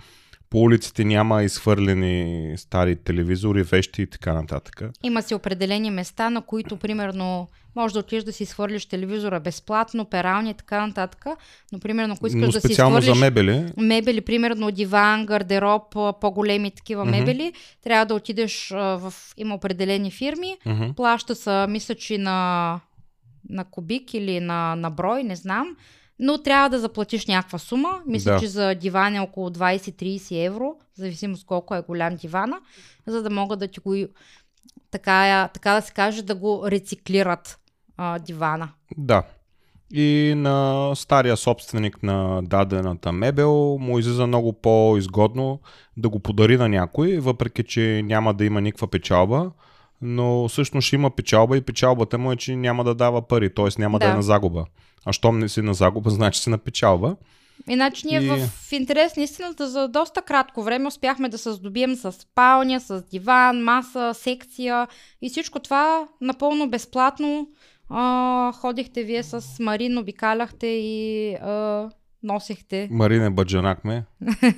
[0.52, 4.82] По улиците няма изхвърлени стари телевизори, вещи и така нататък.
[5.02, 10.04] Има си определени места, на които, примерно, може да отидеш да си свърлиш телевизора безплатно,
[10.04, 11.26] перални и така нататък.
[11.72, 13.72] Но, примерно, ако искаш Но да си свърлиш за мебели.
[13.76, 15.82] мебели, примерно диван, гардероб,
[16.20, 17.10] по-големи такива Мгм.
[17.10, 17.52] мебели,
[17.84, 19.14] трябва да отидеш в...
[19.36, 20.92] Има определени фирми, Мгм.
[20.96, 22.80] плаща са, мисля, че на,
[23.48, 25.76] на кубик или на, на брой, не знам.
[26.18, 28.00] Но трябва да заплатиш някаква сума.
[28.06, 28.40] Мисля, Да.
[28.40, 32.60] че за диван е около 20-30 евро, в зависимост колко е голям дивана,
[33.06, 33.94] за да могат да ти го,
[34.90, 37.58] така, така да се каже, да го рециклират
[37.96, 38.68] а, дивана.
[38.96, 39.22] Да.
[39.94, 45.60] И на стария собственик на дадената мебел му излиза много по-изгодно
[45.96, 49.50] да го подари на някой, въпреки че няма да има никаква печалба,
[50.02, 53.68] но всъщност ще има печалба и печалбата му е, че няма да дава пари, т.е.
[53.78, 54.06] няма да.
[54.06, 54.12] Да.
[54.12, 54.64] е на загуба.
[55.06, 57.16] А щом не си на загуба, значи си на печалба.
[57.68, 61.94] Иначе ние И- в, интерес на истината за доста кратко време успяхме да се здобием
[61.94, 64.88] с спалня, с диван, маса, секция
[65.22, 67.48] и всичко това напълно безплатно.
[67.88, 71.88] А, ходихте вие с Марин, обикаляхте и а,
[72.22, 72.88] носехте.
[72.90, 74.04] Марине Баджанакме.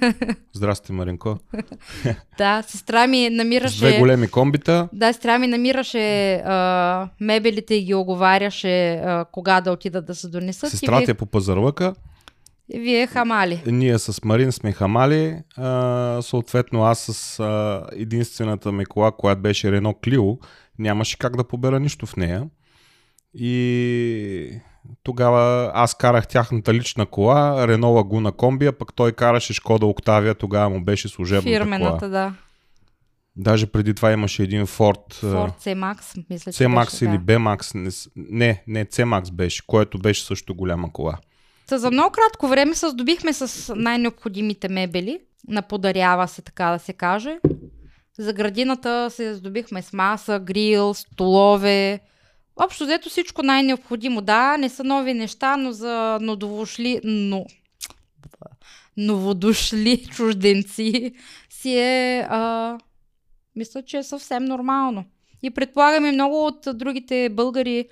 [0.53, 1.38] Здрасти, Маринко.
[2.38, 3.98] Да, сестра ми С две намираше...
[3.98, 4.88] големи комбита.
[4.92, 10.29] Да, сестра ми намираше а, мебелите и ги оговаряше а, кога да отидат да се
[10.29, 10.70] донесат.
[10.70, 11.94] Сестра ти е по пазарлъка.
[12.68, 13.62] ви, вие хамали.
[13.66, 15.37] Ние с Марин сме хамали.
[15.57, 20.38] А, съответно аз с а, единствената ми кола, която беше Рено Клио,
[20.79, 22.48] нямаше как да побера нищо в нея.
[23.35, 24.61] И
[25.03, 30.70] тогава аз карах тяхната лична кола, Рено Лагуна комбия, пък той караше Шкода Октавия, тогава
[30.70, 32.09] му беше служебната Фирмената, кола.
[32.09, 32.35] да.
[33.37, 37.25] Даже преди това имаше един Ford, Ford C-Max, мисля, че C-Max беше, или да.
[37.25, 37.75] B-Max,
[38.16, 41.18] не, не C-Max беше, което беше също голяма кола.
[41.66, 45.20] Та за много кратко време се здобихме с най-необходимите мебели.
[45.49, 47.38] Наподарява се, така да се каже.
[48.18, 52.01] За градината се здобихме с маса, грил, столове.
[52.57, 54.21] Общо взето всичко най-необходимо.
[54.21, 57.47] Да, не са нови неща, но за новодошли, но,
[58.97, 61.12] новодошли чужденци
[61.51, 62.79] си е, а,
[63.57, 65.05] мисля, че е съвсем нормално.
[65.43, 67.88] И предполагаме много от другите българи,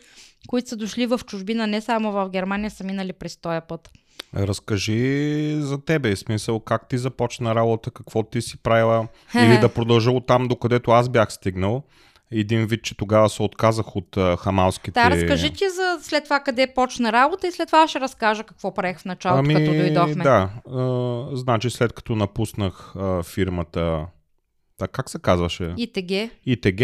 [0.49, 3.91] които са дошли в чужбина, не само в Германия, са минали през този път.
[4.37, 10.11] Разкажи за тебе, смисъл как ти започна работа, какво ти си правила или да продължа
[10.11, 11.83] от там, докъдето аз бях стигнал.
[12.33, 14.91] Един вид, че тогава се отказах от а, хамалските...
[14.91, 18.75] Да, разкажи ти за след това къде почна работа и след това ще разкажа какво
[18.75, 20.25] правих в началото, ами, като дойдохме.
[20.25, 24.07] Да, а, значи след като напуснах а, фирмата,
[24.79, 25.75] да, как се казваше?
[25.77, 26.33] ИТГ.
[26.47, 26.81] ИТГ.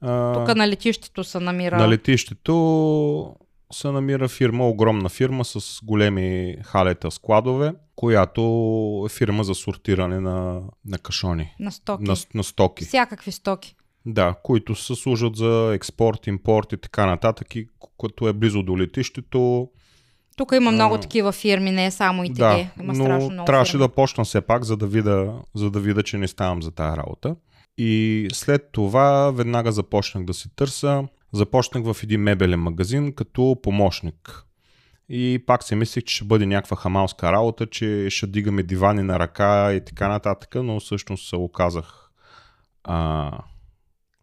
[0.00, 1.78] А, Тук на летището се намира.
[1.78, 3.36] на летището
[3.72, 8.42] се намира фирма, огромна фирма с големи халета складове, която
[9.06, 12.04] е фирма за сортиране на, на кашони, на стоки.
[12.04, 12.84] на, на стоки.
[12.84, 13.76] Всякакви стоки.
[14.06, 17.68] Да, които се служат за експорт, импорт и така нататък, и
[18.00, 19.68] като е близо до летището.
[20.36, 22.36] Тук има много А, такива фирми, не е само ИТГ.
[22.36, 23.84] да, има страшно но много трябваше фирми.
[23.84, 26.96] да почна все пак, за да, видя, за да видя, че не ставам за тази
[26.96, 27.36] работа.
[27.78, 31.08] И след това веднага започнах да се търся.
[31.32, 34.42] Започнах в един мебелен магазин като помощник.
[35.08, 39.18] И пак си мислих, че ще бъде някаква хамалска работа, че ще дигаме дивани на
[39.18, 42.10] ръка и така нататък, но всъщност се оказах
[42.84, 43.30] а,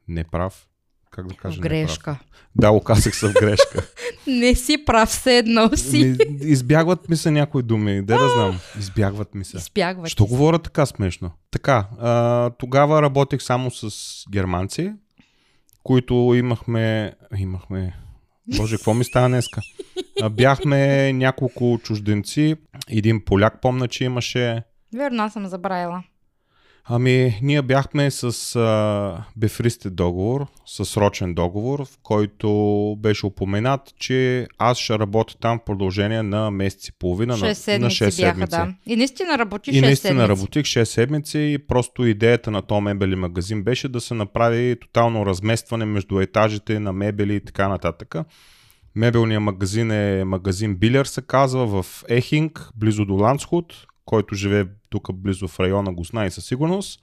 [0.07, 0.67] неправ.
[1.11, 1.57] Как да кажа?
[1.57, 2.11] В грешка.
[2.11, 2.27] Неправ.
[2.55, 3.87] Да, оказах се в грешка.
[4.27, 6.17] Не си прав, все едно си.
[6.41, 8.01] Избягват ми се някои думи.
[8.01, 8.59] Де да знам.
[8.79, 9.57] Избягват ми се.
[9.57, 10.07] Избягват.
[10.09, 11.31] Що говоря така смешно?
[11.51, 13.89] Така, а, тогава работех само с
[14.31, 14.93] германци,
[15.83, 17.13] които имахме...
[17.37, 17.95] Имахме...
[18.57, 19.61] Боже, какво ми става днеска?
[20.31, 22.55] Бяхме няколко чужденци.
[22.89, 24.63] Един поляк помна, че имаше.
[24.95, 26.03] Верно, аз съм забравила.
[26.86, 32.50] Ами, ние бяхме с а, бефристе договор, с срочен договор, в който
[33.00, 37.56] беше упоменат, че аз ще работя там в продължение на месец и половина, 6 на,
[37.56, 38.50] седмици на 6 бяха, седмици.
[38.50, 38.74] да.
[38.86, 40.30] И наистина работи 6 И наистина седмици.
[40.30, 45.26] работих 6 седмици и просто идеята на този мебели магазин беше да се направи тотално
[45.26, 48.15] разместване между етажите на мебели и така нататък.
[48.96, 53.74] Мебелният магазин е магазин Билер се казва в Ехинг, близо до Ландсхуд,
[54.06, 57.01] който живее тук близо в района го знае със сигурност.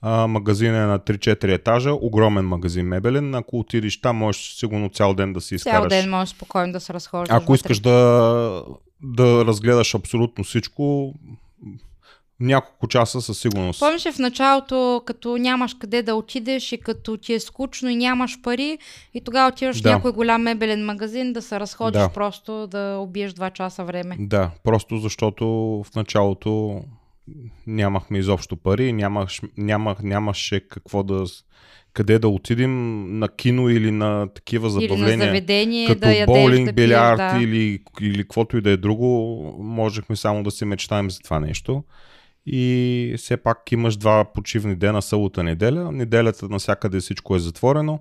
[0.00, 3.34] А, магазин е на 3-4 етажа, огромен магазин мебелен.
[3.34, 5.80] Ако отидеш там, можеш сигурно цял ден да си изкараш.
[5.80, 7.34] Цял ден можеш спокойно да се разхождаш.
[7.36, 7.54] Ако вътре.
[7.54, 8.62] искаш да,
[9.02, 11.14] да разгледаш абсолютно всичко,
[12.40, 13.80] няколко часа със сигурност.
[13.80, 18.42] Помниш в началото, като нямаш къде да отидеш и като ти е скучно и нямаш
[18.42, 18.78] пари
[19.14, 19.90] и тогава отиваш Да.
[19.90, 22.08] в някой голям мебелен магазин да се разходиш Да.
[22.08, 24.16] просто да убиеш 2 часа време.
[24.18, 25.46] Да, просто защото
[25.86, 26.80] в началото
[27.66, 31.24] нямахме изобщо пари, нямаш, нямах, нямаше какво да
[31.92, 35.26] къде да отидем на кино или на такива Или на забавления.
[35.26, 37.38] заведение като да боулинг, да билярд да.
[37.42, 39.06] или, или каквото и да е друго,
[39.58, 41.84] можехме само да си мечтаем за това нещо.
[42.46, 45.92] И все пак имаш два почивни дена, събота, неделя.
[45.92, 48.00] Неделята навсякъде всичко е затворено.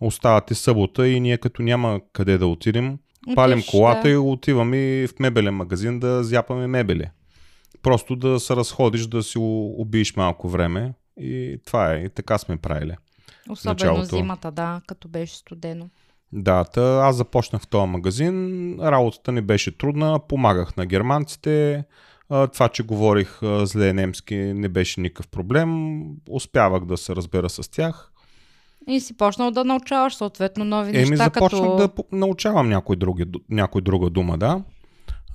[0.00, 2.98] Остава ти събота и ние като няма къде да отидем,
[3.34, 4.10] палим колата да.
[4.10, 7.10] и отиваме в мебелен магазин да зяпаме мебели.
[7.82, 10.94] Просто да се разходиш, да си убиеш малко време.
[11.20, 11.98] И това е.
[11.98, 12.96] И така сме правили.
[13.48, 14.16] Особено началото.
[14.16, 15.88] зимата, да, като беше студено.
[16.32, 21.84] Да, та аз започнах в този магазин, работата ни беше трудна, помагах на германците,
[22.28, 28.12] това, че говорих зле немски не беше никакъв проблем, успявах да се разбера с тях.
[28.88, 31.76] И си почнал да научаваш съответно нови Еми неща, започнах като...
[31.76, 34.62] да научавам някой, други, някой друга дума, да.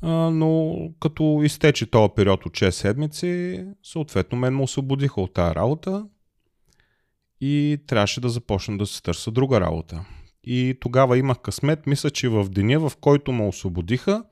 [0.03, 6.05] Но като изтече този период от 6 седмици, съответно мен ме освободиха от тази работа
[7.41, 10.05] и трябваше да започна да се търся друга работа.
[10.43, 14.23] И тогава имах късмет, мисля, че в деня, в който ме освободиха,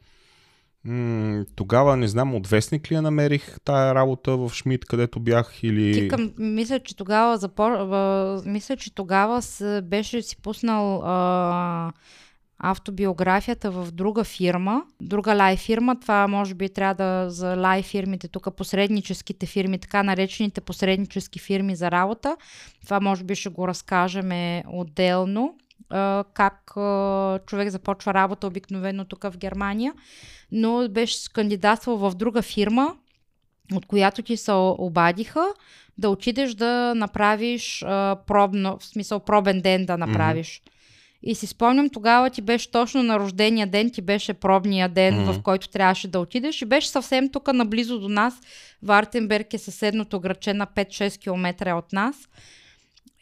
[1.55, 6.09] тогава не знам, от вестник ли я намерих тая работа в Шмидт, където бях или...
[6.09, 7.71] Ти мисля, че тогава запор...
[8.45, 9.81] мисля, че тогава с...
[9.83, 11.91] беше си пуснал а...
[12.65, 15.99] автобиографията в друга фирма, друга лай фирма.
[15.99, 21.75] Това може би трябва да за лай фирмите, тук посредническите фирми, така наречените посреднически фирми
[21.75, 22.37] за работа.
[22.85, 25.55] Това може би ще го разкажем отделно.
[26.33, 26.71] Как
[27.45, 29.93] човек започва работа обикновено тук в Германия,
[30.51, 32.95] но беше кандидатствал в друга фирма,
[33.73, 35.45] от която ти се обадиха
[35.97, 37.79] да отидеш да направиш
[38.27, 40.47] пробно, в смисъл пробен ден да направиш.
[40.47, 40.72] Mm-hmm.
[41.23, 45.31] И си спомням, тогава ти беше точно на рождения ден, ти беше пробния ден, mm-hmm.
[45.31, 48.33] в който трябваше да отидеш и беше съвсем тук наблизо до нас.
[48.83, 52.15] Вартенберг е съседното градче на 5-6 км от нас.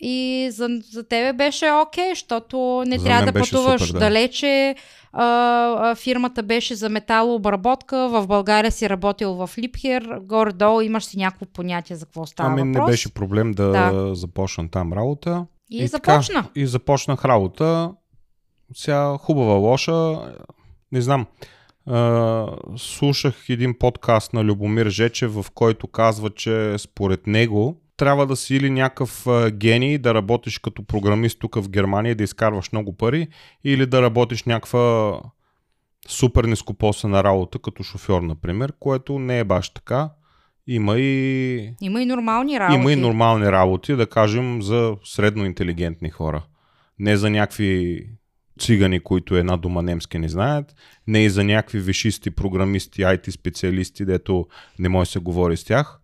[0.03, 3.99] И за, за тебе беше окей, защото не За трябва да пътуваш супер, да.
[3.99, 4.75] далече.
[5.13, 5.25] А,
[5.79, 8.09] а, фирмата беше за металообработка.
[8.09, 10.19] В България си работил в Липхер.
[10.21, 12.87] Горе-долу имаш си някакво понятие за какво става Ами въпрос.
[12.87, 14.15] не беше проблем да, Да.
[14.15, 15.45] започна там работа.
[15.71, 16.41] И, И започна.
[16.41, 17.91] Така, и започнах работа.
[18.73, 20.33] Сега хубава, лоша.
[20.91, 21.25] Не знам.
[21.85, 28.35] А, слушах един подкаст на Любомир Жечев, в който казва, че според него трябва да
[28.35, 33.27] си или някакъв гений да работиш като програмист тук в Германия да изкарваш много пари,
[33.63, 35.19] или да работиш някаква
[36.07, 40.09] супер нископосена работа, като шофьор, например, което не е баш така.
[40.67, 42.79] Има и Има и нормални работи.
[42.79, 46.43] има и нормални работи, да кажем, за средно интелигентни хора.
[46.99, 48.05] Не за някакви
[48.59, 50.75] цигани, които една дума немски не знаят,
[51.07, 54.47] не и за някакви вишисти, програмисти, IT специалисти, дето
[54.79, 55.97] не може да се говори с тях.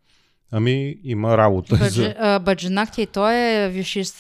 [0.51, 2.15] Ами има работа Бадж, за...
[2.19, 3.69] а, Баджанак ти, той е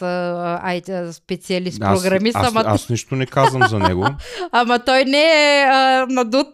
[0.01, 4.07] а, специалист, Аз, програмист, аз, ама, аз нищо не казвам за него.
[4.51, 5.23] ама той не
[5.59, 6.47] е а, надут.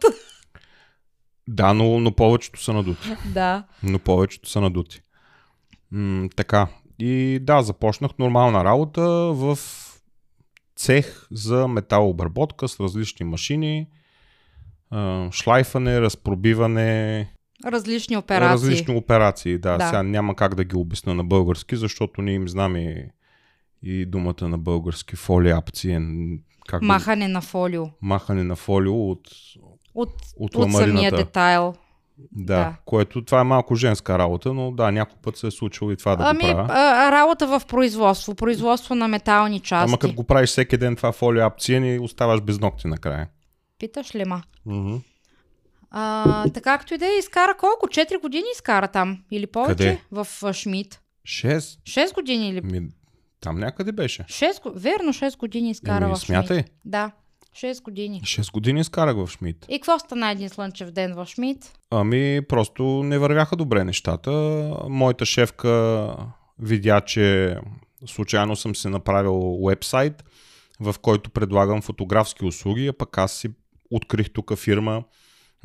[1.47, 3.07] Да, но, но повечето са надути.
[3.25, 3.63] да.
[3.83, 5.01] но повечето са надути.
[5.91, 6.67] М, така.
[6.99, 9.01] И да, започнах нормална работа
[9.33, 9.57] в
[10.75, 13.87] цех за металообработка с различни машини.
[15.31, 17.29] шлайфане, разпробиване,
[17.65, 18.53] Различни операции.
[18.53, 19.57] различни операции.
[19.57, 19.85] Да, Да.
[19.85, 23.05] сега няма как да ги обясня на български, защото ние им знаме и,
[23.83, 26.01] и думата на български фолиапция.
[26.67, 27.83] Как да- Махане на фолио.
[28.01, 29.21] махане на фолио от,
[29.95, 31.73] От, от, от самия детайл.
[32.31, 32.75] Да, Да.
[32.85, 36.15] което това е малко женска работа, но да, някой път се е случило и това
[36.15, 36.67] да ами, го правя.
[36.71, 38.35] а, работа в производство.
[38.35, 39.89] Производство на метални части.
[39.91, 43.27] Ама като го правиш всеки ден това фолио апциен и оставаш без ногти накрая.
[43.79, 44.43] Питаш ли ма?
[44.67, 45.01] Mm-hmm.
[45.91, 47.87] А, така както и да е, изкара колко?
[47.87, 49.23] 4 години изкара там.
[49.31, 49.69] Или повече?
[49.77, 50.01] Къде?
[50.11, 51.01] В Шмидт.
[51.25, 51.79] Шест?
[51.83, 52.61] 6 години или...
[52.61, 52.87] Ми,
[53.39, 54.23] там някъде беше.
[54.23, 56.57] 6, го- верно, 6 години изкара Еми, в смятай.
[56.57, 56.71] Шмидт.
[56.85, 57.11] Да,
[57.55, 58.21] 6 години.
[58.21, 59.65] 6 години изкарах в Шмидт.
[59.69, 61.79] И какво стана един слънчев ден в Шмидт?
[61.91, 64.31] Ами, просто не вървяха добре нещата.
[64.89, 66.15] Моята шефка
[66.59, 67.57] видя, че
[68.05, 70.23] случайно съм си направил вебсайт,
[70.79, 73.49] в който предлагам фотографски услуги, а пък аз си
[73.91, 75.03] открих тук фирма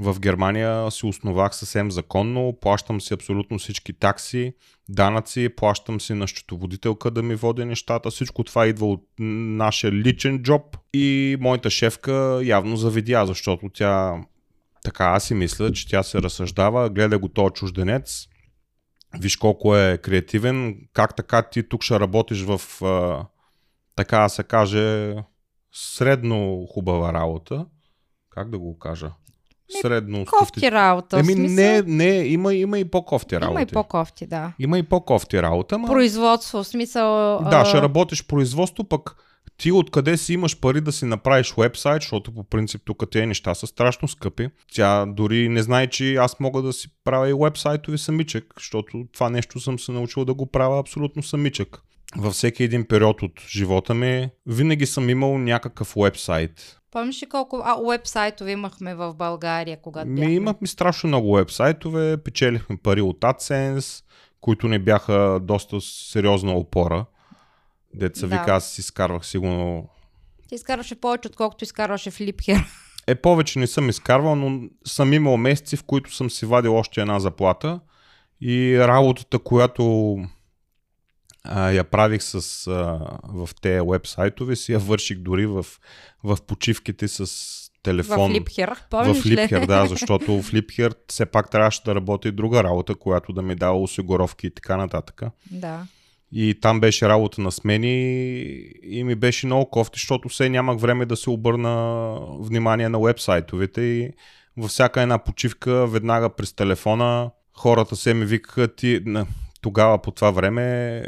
[0.01, 4.55] в Германия, си основах съвсем законно, плащам си абсолютно всички такси,
[4.88, 8.11] данъци, плащам си на счетоводителка да ми води нещата.
[8.11, 14.22] Всичко това идва от нашия личен джоб и моята шефка явно завидя, защото тя
[14.84, 18.28] така аз си мисля, че тя се разсъждава, гледа го този чужденец,
[19.20, 22.61] виж колко е креативен, как така ти тук ще работиш в,
[23.96, 25.16] така се каже,
[25.72, 27.66] средно хубава работа.
[28.30, 29.12] Как да го кажа?
[29.82, 31.18] Средно Кофти работа.
[31.18, 33.52] Еми, не, не, има, има и по-кофти работи.
[33.52, 34.52] Има и по-кофти, да.
[34.58, 35.88] Има и по-кофти работа, ма...
[35.88, 37.38] Производство, в смисъл...
[37.50, 39.16] Да, а, ще работиш производство, пък
[39.58, 43.54] ти откъде си имаш пари да си направиш вебсайт, защото по принцип тук тези неща
[43.54, 44.48] са страшно скъпи.
[44.74, 49.30] Тя дори не знае, че аз мога да си правя и вебсайтови самичък, защото това
[49.30, 51.82] нещо съм се научил да го правя абсолютно самичък.
[52.16, 56.80] Във всеки един период от живота ми винаги съм имал някакъв вебсайт.
[56.90, 60.34] Помниш ли колко а, уебсайтове имахме в България, когато Ми бяхме?
[60.34, 64.04] имахме страшно много вебсайтове, печелихме пари от AdSense,
[64.40, 67.04] които не бяха доста сериозна опора.
[67.94, 68.38] Деца Да.
[68.38, 69.88] вика, аз си изкарвах сигурно
[70.48, 72.64] Ти изкарваше повече, отколкото изкарваше в Липхер.
[73.06, 77.00] Е, повече не съм изкарвал, но съм имал месеци, в които съм си вадил още
[77.00, 77.80] една заплата
[78.40, 80.16] и работата, която
[81.45, 85.66] а, я правих с, а, в тези вебсайтове, си я върших дори в,
[86.24, 87.26] в почивките с
[87.82, 88.30] телефон.
[88.30, 88.74] В Липхер.
[88.74, 89.26] в Помниш?
[89.26, 93.55] Липхер, да, защото в Липхер все пак трябваше да работи друга работа, която да ми
[93.55, 95.22] дава осигуровки и така нататък.
[95.51, 95.86] Да.
[96.32, 97.99] И там беше работа на смени
[98.82, 103.80] и ми беше много кофти, защото все нямах време да се обърна внимание на вебсайтовете
[103.80, 104.11] и
[104.57, 109.01] във всяка една почивка, веднага през телефона, хората се ми викаха ти...
[109.61, 111.02] Тогава по това време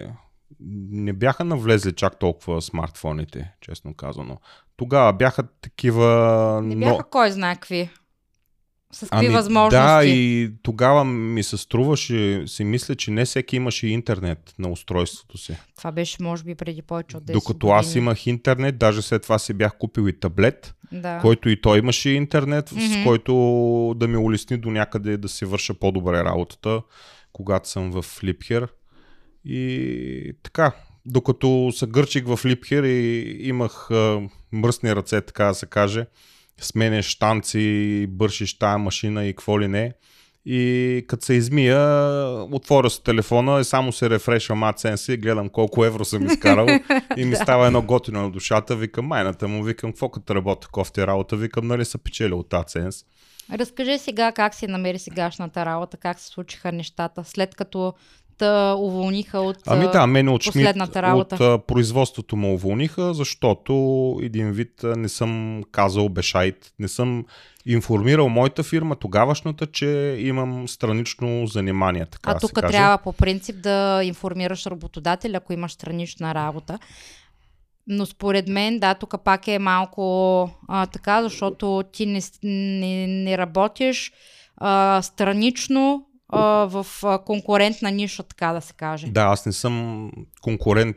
[0.90, 4.38] не бяха навлезли чак толкова смартфоните, честно казано.
[4.76, 6.07] Тогава бяха такива...
[6.64, 7.90] Не но- бяха кой знае какви.
[8.92, 9.76] С какви възможности.
[9.82, 14.68] Ами Да, и тогава ми се струваше, си мисля, че не всеки имаше интернет на
[14.68, 15.57] устройството си.
[15.76, 17.72] Това беше, може би, преди повече от 10 Докато години.
[17.72, 21.18] аз имах интернет, даже след това си бях купил и таблет, Да.
[21.20, 22.80] който и той имаше интернет, Мгм.
[22.80, 23.32] с който
[23.96, 26.82] да ми улесни до някъде да си върша по-добре работата,
[27.33, 28.68] когато съм в Липхер.
[29.45, 30.72] И така,
[31.07, 34.20] докато се гърчих в Липхер и имах а,
[34.53, 36.07] мръсни ръце, така да се каже,
[36.61, 39.93] сменеш штанци, бършиш тая машина и какво ли не.
[40.47, 41.78] И като се измия,
[42.51, 46.66] отворя с телефона и само се рефрешвам AdSense и гледам колко евро съм изкарал
[47.16, 48.76] и ми става едно готино на душата.
[48.76, 53.07] Викам майната му, викам какво като работя кофти работа, викам нали са печели от AdSense.
[53.53, 57.94] Разкажи сега как си намери сегашната работа, как се случиха нещата, след като
[58.40, 59.57] те уволниха от...
[59.66, 61.44] Ами да, мен от последната работа.
[61.44, 67.24] от производството му уволниха, защото един вид не съм казал бешайт, не съм
[67.66, 74.01] информирал моята фирма, тогавашната, че имам странично занимание, така А тук трябва по принцип да
[74.05, 76.78] информираш работодателя, ако имаш странична работа.
[77.93, 83.38] Но според мен, да, тук пак е малко а, така, защото ти не, не, не
[83.38, 84.12] работиш
[84.57, 89.07] а, странично а, в а, конкурентна ниша, така да се каже.
[89.07, 90.11] Да, аз не съм
[90.41, 90.97] конкурент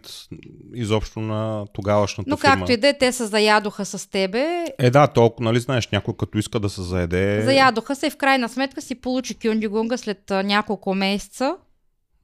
[0.75, 2.55] изобщо на тогавашната Но фирма.
[2.55, 6.13] както и да е, те се заядоха с тебе, Е, да, толкова, нали знаеш, някой
[6.17, 7.41] като иска да се заеде...
[7.41, 11.55] заядоха се и в крайна сметка си получи кюндигунга след няколко месеца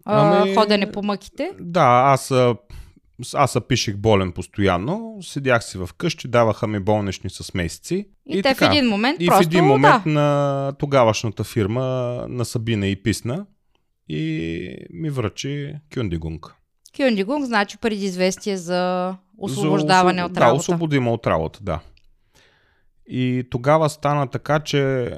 [0.05, 1.51] Ами, ходене по мъките.
[1.59, 2.33] Да, аз,
[3.33, 8.07] аз се пишех болен постоянно, седях си в къщи, даваха ми болнични с месеци.
[8.25, 11.81] И, те в един момент И просто, в един момент да, на тогавашната фирма
[12.29, 13.45] на Сабина и писна
[14.09, 16.55] и ми връчи Кюндигунг.
[16.97, 20.59] Кюндигунг значи предизвестие за освобождаване За от Да, работа.
[20.59, 21.79] освободима от работа, да.
[23.07, 25.11] И тогава стана така, че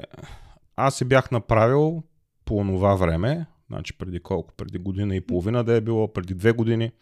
[0.76, 2.02] аз си бях направил
[2.44, 6.52] по това време, значи преди колко, преди година и половина да е било, преди две
[6.52, 6.92] години,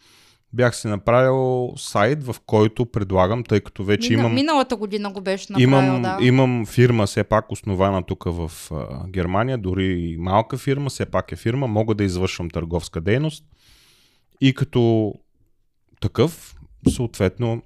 [0.53, 4.34] бях си направил сайт, в който предлагам, тъй като вече Мина, имам...
[4.34, 6.18] Миналата година го беше направил, Имам, да.
[6.20, 11.32] имам фирма, все пак основана тук в а, Германия, дори и малка фирма, все пак
[11.32, 13.44] е фирма, мога да извършвам търговска дейност
[14.40, 15.14] и като
[16.01, 16.55] такъв,
[16.88, 17.62] съответно,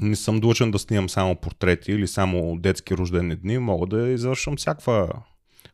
[0.00, 4.56] не съм длъжен да снимам само портрети или само детски рождени дни, мога да извършвам
[4.56, 5.08] всякаква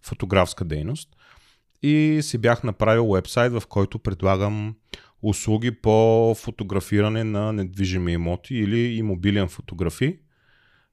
[0.03, 1.09] фотографска дейност.
[1.83, 4.74] И си бях направил вебсайт, в който предлагам
[5.23, 10.19] услуги по фотографиране на недвижими имоти или имобилен фотографи.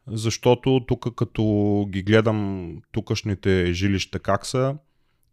[0.08, 4.76] Защото тук като ги гледам тукашните жилища как са,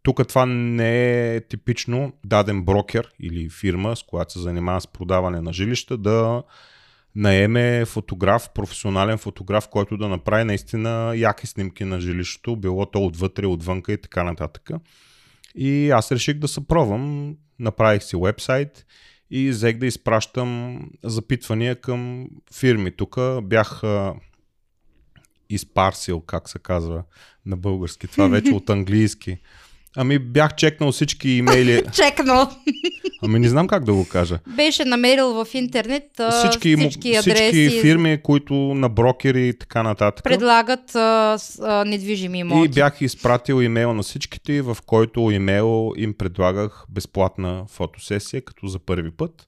[0.03, 5.41] тук това не е типично даден брокер или фирма, с която се занимава с продаване
[5.41, 6.43] на жилища, да
[7.15, 13.45] наеме фотограф, професионален фотограф, който да направи наистина яки снимки на жилището, било то отвътре,
[13.45, 14.69] отвънка и така нататък.
[15.55, 18.85] И аз реших да се пробвам, направих си вебсайт
[19.31, 22.91] и взех да изпращам запитвания към фирми.
[22.91, 24.15] Тук бях а,
[25.49, 27.03] изпарсил, как се казва
[27.45, 29.37] на български, това вече от английски.
[29.97, 31.83] Ами бях чекнал всички имейли.
[31.93, 32.49] Чекнал.
[33.21, 34.39] Ами не знам как да го кажа.
[34.55, 37.51] Беше намерил в интернет всички, всички, адреси.
[37.51, 40.23] всички фирми, които на брокери и така нататък.
[40.23, 42.65] Предлагат а, с, а, недвижими имоти.
[42.65, 48.79] И бях изпратил имейл на всичките, в който имейл им предлагах безплатна фотосесия, като за
[48.79, 49.47] първи път.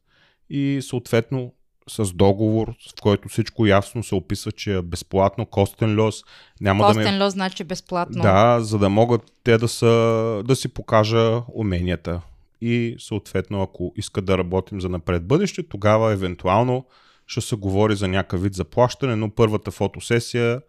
[0.50, 1.54] И съответно
[1.90, 6.24] с договор, в който всичко ясно се описва, че е безплатно, костен лос.
[6.62, 7.04] Няма да ме...
[7.04, 8.22] Костен лос значи безплатно.
[8.22, 12.22] Да, за да могат те да, са, да си покажа уменията.
[12.62, 16.86] И съответно, ако искат да работим за напред бъдеще, тогава евентуално
[17.28, 20.62] ще се говори за някакъв вид заплащане, но първата фотосесия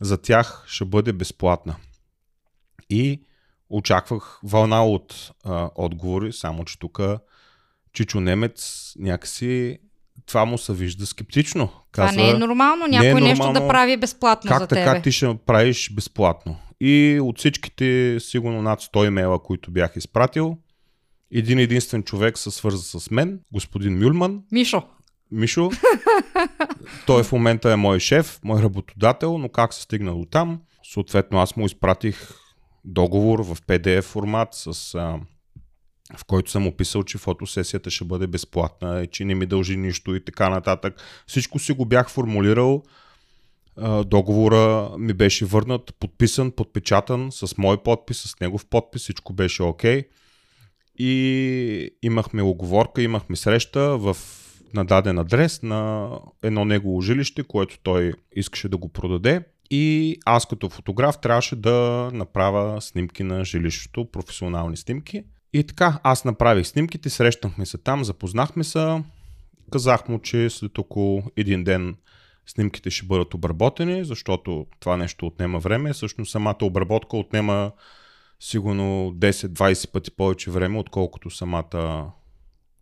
[0.00, 1.76] за тях ще бъде безплатна.
[2.90, 3.22] И
[3.70, 7.00] очаквах вълна от а, отговори, само че тук
[7.92, 9.78] Чичо Немец някакси
[10.26, 11.68] това му се вижда скептично.
[11.92, 13.66] Това не е нормално, не е някой нещо нормално.
[13.66, 15.02] да прави безплатно Как за така тебе.
[15.02, 16.56] ти ще правиш безплатно?
[16.80, 20.56] И от всичките, сигурно над 100 имейла, които бях изпратил,
[21.32, 24.82] един единствен човек се свърза с мен, господин Мюлман, Мишо,
[25.30, 25.70] Мишо.
[27.06, 30.60] Той в момента е мой шеф, мой работодател, но как се стигна до там?
[30.92, 32.28] Съответно, аз му изпратих
[32.84, 35.18] договор в PDF формат, с, а,
[36.16, 40.14] в който съм описал, че фотосесията ще бъде безплатна и че не ми дължи нищо
[40.14, 41.02] и така нататък.
[41.26, 42.82] Всичко си го бях формулирал.
[44.06, 50.04] Договора ми беше върнат, подписан, подпечатан с мой подпис, с негов подпис, всичко беше окей.
[50.98, 54.16] И имахме оговорка, имахме среща в
[54.74, 56.10] на даден адрес на
[56.42, 59.44] едно негово жилище, което той искаше да го продаде.
[59.70, 65.24] И аз като фотограф трябваше да направя снимки на жилището, професионални снимки.
[65.52, 69.02] И така, аз направих снимките, срещнахме се там, запознахме се.
[69.72, 71.96] Казах му, че след около един ден
[72.46, 75.92] снимките ще бъдат обработени, защото това нещо отнема време.
[75.92, 77.72] Всъщност самата обработка отнема
[78.40, 82.10] сигурно 10-20 пъти повече време, отколкото самата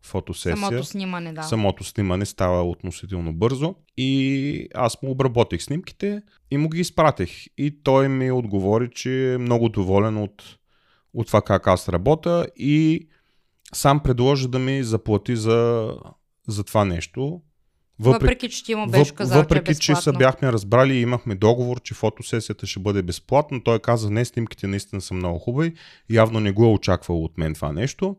[0.02, 0.56] фотосесия.
[0.56, 1.42] самото снимане, да.
[1.42, 7.46] Самото снимане става относително бързо и аз му обработих снимките и му ги изпратих.
[7.58, 10.58] И той ми отговори, че е много доволен от,
[11.14, 13.08] от това как аз работя и
[13.74, 15.90] сам предложи да ми заплати за,
[16.48, 17.40] за това нещо.
[17.98, 21.34] Въпреки, че ти му беше казал, въпреки, че е че се бяхме разбрали и имахме
[21.34, 25.74] договор, че фотосесията ще бъде безплатно, той каза, не, снимките наистина са много хубави,
[26.10, 28.16] явно не го е очаквал от мен това нещо.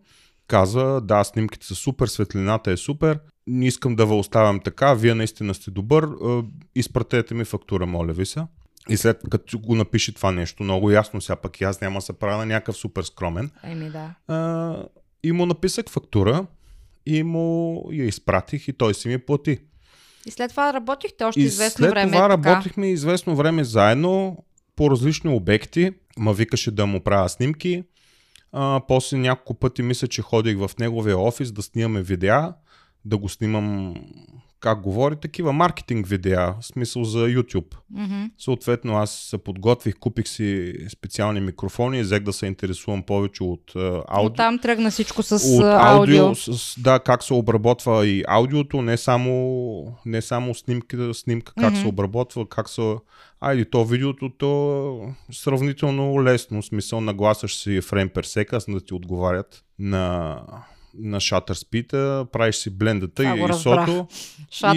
[0.48, 5.14] Каза, да, снимките са супер, светлината е супер, не искам да ви оставям така, вие
[5.14, 6.42] наистина сте добър, е,
[6.76, 8.42] изпратете ми фактура, моля ви се.
[8.90, 12.02] И след като го напише това нещо, много ясно сега пък и аз няма да
[12.02, 14.14] се правя на някакъв супер скромен, Еми да.
[14.36, 14.76] а,
[15.24, 16.46] и му написах фактура
[17.06, 19.60] и му я изпратих и той си ми плати.
[20.26, 22.12] И след това работихте още И известно след време.
[22.12, 22.50] това така.
[22.52, 24.44] работихме известно време заедно
[24.76, 25.92] по различни обекти.
[26.18, 27.84] Ма викаше да му правя снимки.
[28.52, 32.54] А, после няколко пъти мисля, че ходих в неговия офис да снимаме видеа,
[33.06, 33.96] да го снимам
[34.60, 37.76] как говори, такива маркетинг видеа, в смисъл за YouTube.
[37.92, 38.24] Мгм.
[38.38, 44.04] Съответно аз се подготвих, купих си специални микрофони, взех да се интересувам повече от а,
[44.08, 44.26] аудио.
[44.32, 46.36] Оттам тръгна всичко с От аудио.
[46.36, 51.82] с, да, как се обработва и аудиото, не само, не само снимка, снимка как Мгм.
[51.82, 52.96] се обработва, как се...
[53.42, 58.94] Айде, то видеото, то сравнително лесно, в смисъл нагласяш си фрейм second, за да ти
[58.94, 60.40] отговарят на,
[61.00, 63.40] на shutter speed, правиш си блендата Това и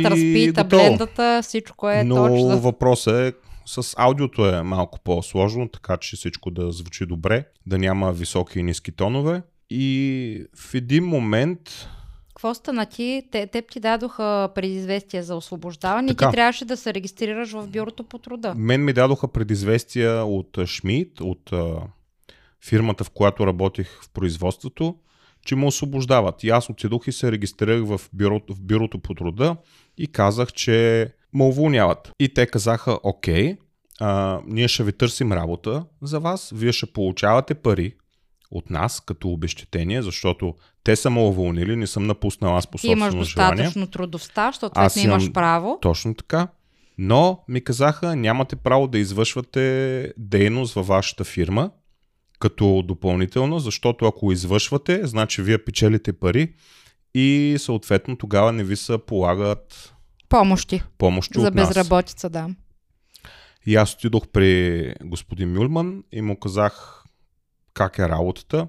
[0.00, 0.82] и спита, готово.
[0.82, 2.60] блендата, всичко е Но точно.
[2.60, 3.32] въпросът е
[3.66, 8.62] С аудиото е малко по-сложно, така че всичко да звучи добре, да няма високи и
[8.62, 9.42] ниски тонове.
[9.70, 11.88] И в един момент
[12.28, 13.22] Какво стана ти?
[13.32, 16.30] Те, теб ти дадоха предизвестие за освобождаване и Така.
[16.30, 18.54] ти трябваше да се регистрираш в бюрото по труда.
[18.56, 21.76] Мен ми дадоха предизвестия от а, Шмидт, от а,
[22.64, 24.94] фирмата, в която работих в производството,
[25.44, 26.44] че ме освобождават.
[26.44, 29.56] И аз отидох и се регистрирах в бюрото, в бюрото по труда
[29.98, 32.12] и казах, че ме уволняват.
[32.18, 33.56] И те казаха, окей,
[34.00, 37.94] а, ние ще ви търсим работа за вас, вие ще получавате пари
[38.50, 42.86] от нас като обещетение, защото те са ме уволнили, не съм напуснал аз по Ти
[42.86, 43.56] имаш собствено желание.
[43.56, 45.78] достатъчно трудов стаж, защото Аз имаш имам- право.
[45.82, 46.48] Точно така.
[46.98, 51.70] Но ми казаха, нямате право да извършвате дейност във вашата фирма
[52.40, 56.54] като допълнително, защото ако извършвате, значи вие печелите пари
[57.14, 59.94] и съответно тогава не ви се полагат
[60.28, 61.68] Помощи помощи за от нас.
[61.68, 62.48] безработица, да.
[63.66, 67.04] И аз отидох при господин Мюлман и му казах
[67.74, 68.68] как е работата.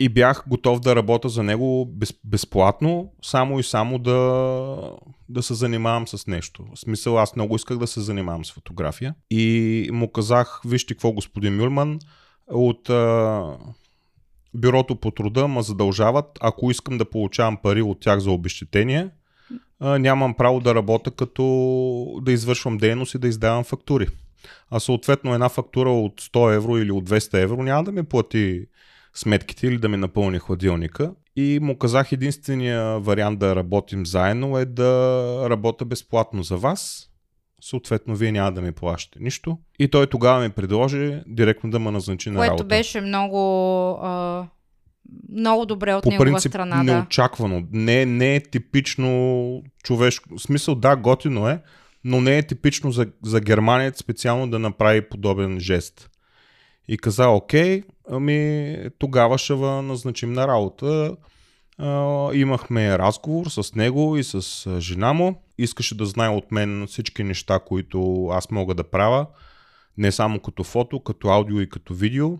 [0.00, 4.90] И бях готов да работя за него без, безплатно, само и само да,
[5.28, 6.64] да се занимавам с нещо.
[6.74, 9.14] В смисъл, аз много исках да се занимавам с фотография.
[9.30, 11.98] И му казах, вижте какво господин Мюлман,
[12.50, 13.56] от а,
[14.54, 19.10] бюрото по труда ме задължават, ако искам да получавам пари от тях за обещетение,
[19.80, 24.08] а, нямам право да работя като да извършвам дейност и да издавам фактури.
[24.70, 28.66] А съответно една фактура от 100 евро или от 200 евро няма да ми плати
[29.14, 31.12] сметките или да ми напълни хладилника.
[31.36, 37.11] И му казах единствения вариант да работим заедно е да работя безплатно за вас.
[37.64, 39.58] Съответно, вие няма да ми плащате нищо.
[39.78, 42.64] И той тогава ми предложи директно да ме назначи на Което работа.
[42.64, 43.38] беше много,
[44.02, 44.46] а,
[45.32, 46.76] много добре от по негова принцип страна.
[46.76, 46.82] Да.
[46.82, 47.66] неочаквано.
[47.72, 50.28] Не, не е типично човешко.
[50.38, 51.62] В смисъл, да, готино е,
[52.04, 56.10] но не е типично за, за германец специално да направи подобен жест.
[56.88, 61.16] И каза, окей, ами тогава ще назначим на работа.
[62.34, 65.42] Имахме разговор с него и с жена му.
[65.58, 69.26] Искаше да знае от мен всички неща, които аз мога да правя.
[69.98, 72.38] Не само като фото, като аудио и като видео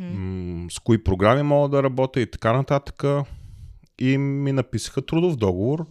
[0.00, 3.04] м- с кои програми мога да работя и така нататък.
[3.98, 5.86] И ми написаха трудов договор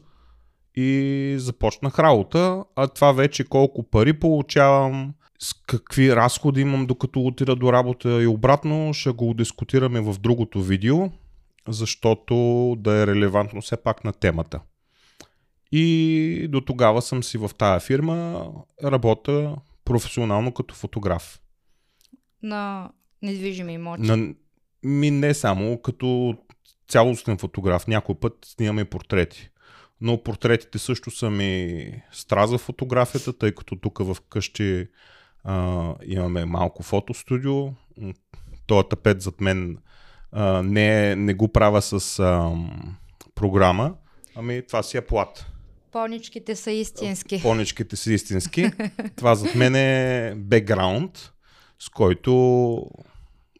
[0.76, 7.56] и започнах работа, а това вече колко пари получавам, с какви разходи имам докато отида
[7.56, 11.10] до работа и обратно ще го дискутираме в другото видео,
[11.68, 12.36] защото
[12.80, 14.60] да е релевантно все пак на темата.
[15.72, 18.50] И до тогава съм си в тая фирма,
[18.84, 19.56] работя
[19.86, 21.42] професионално като фотограф.
[22.44, 22.92] На
[23.22, 24.02] недвижими имоти.
[24.02, 24.34] На,
[24.84, 26.38] ми не само, като
[26.88, 27.88] цялостен фотограф.
[27.88, 29.50] Някой път снимам и портрети.
[30.02, 34.88] Но портретите също са ми страза фотографията, тъй като тук в къщи
[35.44, 37.70] а, имаме малко фотостудио.
[38.66, 39.78] Тоя тапет зад мен
[40.32, 42.52] а, не, не го правя с а,
[43.36, 43.94] програма,
[44.36, 45.46] ами това си е плат.
[45.92, 47.42] Поничките са истински.
[47.42, 48.72] Поничките са истински.
[49.16, 51.32] Това зад мен е бекграунд,
[51.80, 52.32] с който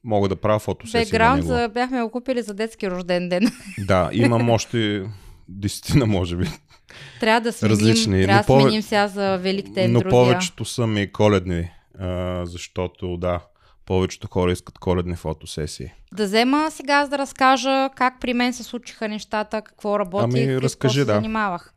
[0.04, 3.44] мога да правя фотосесия Бекграунд за, бяхме го купили за детски рожден ден.
[3.80, 5.04] Да, имам още
[5.50, 6.48] десетина, може би.
[7.20, 10.10] трябва да сменим, Различни, трябва да пове- сменим сега за Велик ден Но другия.
[10.12, 13.40] повечето са ми коледни, а, защото да,
[13.92, 15.92] повечето хора искат коледни фотосесии.
[16.14, 20.48] Да взема сега да разкажа как при мен се случиха нещата, какво работих Ами, и
[20.48, 21.14] какво разкажи, се да.
[21.14, 21.74] занимавах.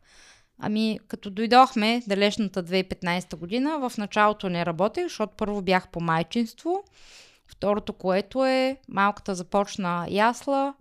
[0.59, 6.83] Ами, като дойдохме, далечната 2015 година, в началото не работех, защото първо бях по майчинство,
[7.47, 10.73] второто, което е, малката започна ясла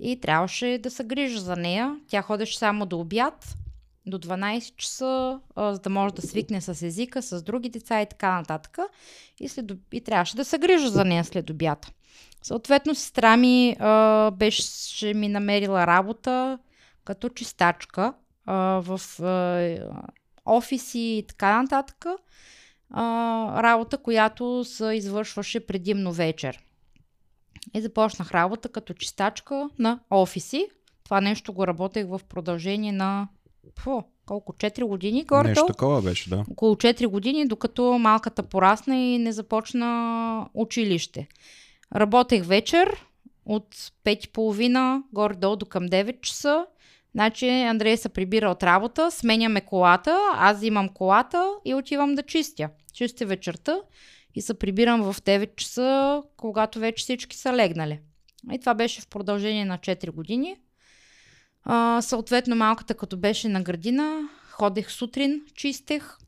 [0.00, 1.96] и трябваше да се грижа за нея.
[2.08, 3.56] Тя ходеше само до обяд,
[4.06, 8.36] до 12 часа, за да може да свикне с езика, с други деца и така
[8.36, 8.78] нататък.
[9.40, 11.92] И, след, и трябваше да се грижа за нея след обяд.
[12.42, 16.58] Съответно, сестра ми а, беше ми намерила работа
[17.04, 18.14] като чистачка
[18.46, 19.76] а, в а,
[20.46, 22.06] офиси и така нататък.
[22.90, 26.64] А, работа, която се извършваше предимно вечер.
[27.74, 30.68] И започнах работа като чистачка на офиси.
[31.04, 33.28] Това нещо го работех в продължение на
[33.78, 34.52] фу, колко?
[34.52, 36.44] 4 години горе Нещо такова беше, да.
[36.50, 41.28] около 4 години, докато малката порасна и не започна училище.
[41.94, 43.06] Работех вечер
[43.46, 46.66] от 5.30 горе-долу до към 9 часа.
[47.14, 52.68] Значи Андрей се прибира от работа, сменяме колата, аз взимам колата и отивам да чистя.
[52.92, 53.80] Чистя вечерта
[54.34, 58.00] и се прибирам в 9 часа, когато вече всички са легнали.
[58.52, 60.56] И това беше в продължение на 4 години.
[61.64, 66.18] А, съответно, малката като беше на градина, ходех сутрин, чистех,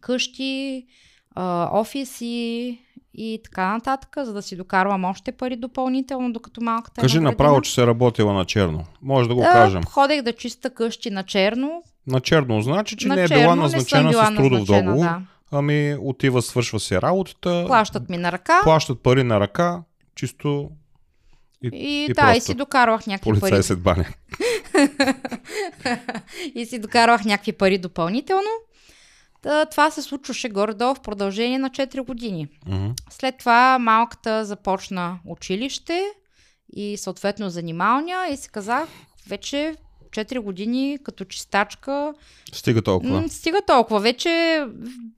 [0.00, 0.86] къщи,
[1.34, 2.78] а, офиси
[3.14, 7.30] и така нататък, за да си докарвам още пари допълнително, докато малката Кажи е на
[7.30, 8.84] направо, че се работила на черно.
[9.02, 9.82] Може да го да, кажем.
[9.84, 11.82] ходех да чиста къщи на черно.
[12.06, 15.04] На черно значи, че на не е черно била назначена била с трудов договор.
[15.04, 15.20] Да.
[15.52, 17.64] Ами отива, свършва се работата.
[17.66, 19.82] Плащат ми на ръка Плащат пари на ръка,
[20.14, 20.70] чисто
[21.72, 23.62] и, и, и да, и си докарвах някакви полицай пари.
[23.62, 24.04] се баня.
[26.54, 28.50] и си докарвах някакви пари допълнително.
[29.42, 32.48] Та, това се случваше горе-долу в продължение на 4 години.
[32.66, 32.90] Мгм.
[33.10, 36.02] След това малката започна училище
[36.72, 38.88] и съответно занималня и си казах,
[39.28, 39.74] вече
[40.16, 42.14] 4 години като чистачка,
[42.52, 43.28] Стига толкова.
[43.28, 44.00] стига толкова.
[44.00, 44.64] Вече,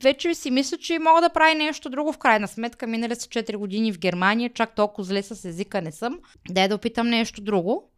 [0.03, 2.87] вече си мисля, че мога да прави нещо друго в крайна сметка.
[2.87, 6.19] Минали са 4 години в Германия, чак толкова зле с езика не съм.
[6.49, 7.89] Дай да опитам нещо друго.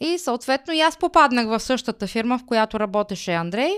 [0.00, 3.70] И съответно и аз попаднах в същата фирма, в която работеше Андрей.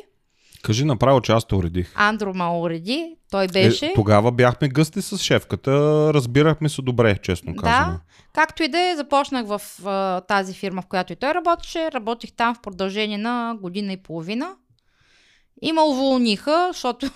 [0.64, 1.92] Кажи направо, че аз те уредих.
[1.94, 3.86] Андро ма уреди, той беше.
[3.86, 5.70] Е, тогава бяхме гъсти с шефката,
[6.14, 7.92] разбирахме се добре, честно казано.
[7.92, 8.00] Да,
[8.32, 11.92] както и да е, започнах в а, тази фирма, в която и той работеше.
[11.92, 14.54] Работих там в продължение на година и половина.
[15.62, 17.10] И ме уволниха, защото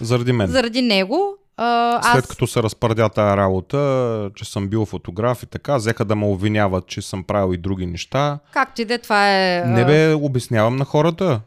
[0.00, 0.50] Заради мен.
[0.50, 2.12] заради него а, аз...
[2.12, 6.26] След като се разпърдя тая работа, че съм бил фотограф и така, взеха да ме
[6.26, 8.38] обвиняват, че съм правил и други неща.
[8.52, 9.62] Както и да е, това е...
[9.66, 11.40] Не бе, обяснявам на хората.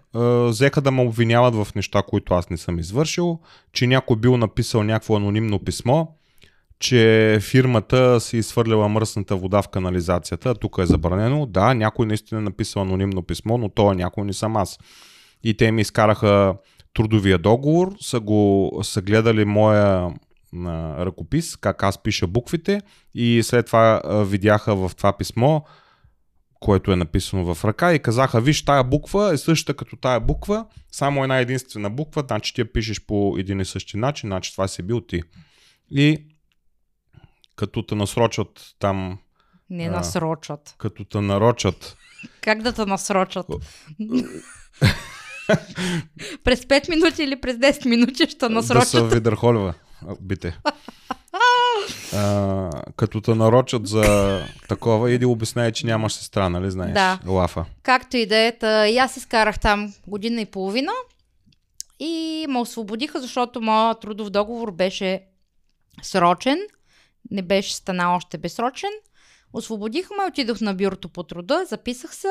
[0.48, 3.40] Взеха да ме обвиняват в неща, които аз не съм извършил,
[3.74, 6.06] че някой бил написал някакво анонимно писмо,
[6.80, 10.56] че фирмата си изхвърляла мръсната вода в канализацията.
[10.56, 11.46] Тук е забранено.
[11.46, 14.80] Да, някой наистина е написал анонимно писмо, но то някой не съм аз.
[15.44, 16.56] И те ми изкараха
[16.94, 20.10] трудовия договор, са го са гледали моя
[20.66, 22.82] а, ръкопис, как аз пиша буквите
[23.14, 25.62] и след това видяха в това писмо,
[26.60, 30.66] което е написано в ръка и казаха, виж, тая буква е същата като тая буква,
[30.92, 34.68] само една единствена буква, значи ти я пишеш по един и същи начин, значи това
[34.68, 35.22] си бил ти.
[35.92, 36.26] И
[37.56, 39.20] като те насрочат там,
[39.70, 39.92] Не а.
[39.92, 40.76] насрочат.
[40.78, 41.98] като те нарочат,
[42.42, 43.46] Как да те насрочат?
[46.44, 48.88] през 5 минути или през 10 минути ще да насрочат?
[48.88, 49.74] са видърхолева,
[50.08, 50.58] а, бите.
[52.14, 54.40] А, като те нарочат за
[54.70, 56.94] такова, иди обясняй, че нямаш сестра, нали знаеш?
[56.94, 57.20] Да.
[57.28, 57.66] Лафа.
[57.84, 58.54] Както и да е,
[58.90, 60.92] и аз изкарах там година и половина
[62.00, 65.22] и ме освободиха, защото моят трудов договор беше
[66.02, 66.58] срочен,
[67.32, 68.90] не беше станал още безсрочен.
[69.54, 72.28] Освободиха ме, отидох на бюрото по труда, записах се,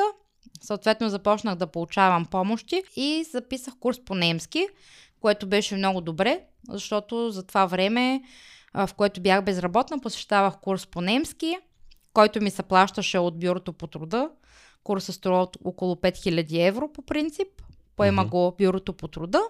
[0.61, 4.67] съответно започнах да получавам помощи и записах курс по немски,
[5.21, 8.21] което беше много добре, защото за това време,
[8.73, 11.57] в което бях безработна, посещавах курс по немски,
[12.13, 14.29] който ми се плащаше от бюрото по труда.
[14.83, 17.47] Курсът струва около 5000 евро по принцип.
[17.95, 18.29] Поема Мгм.
[18.29, 19.41] го бюрото по труда.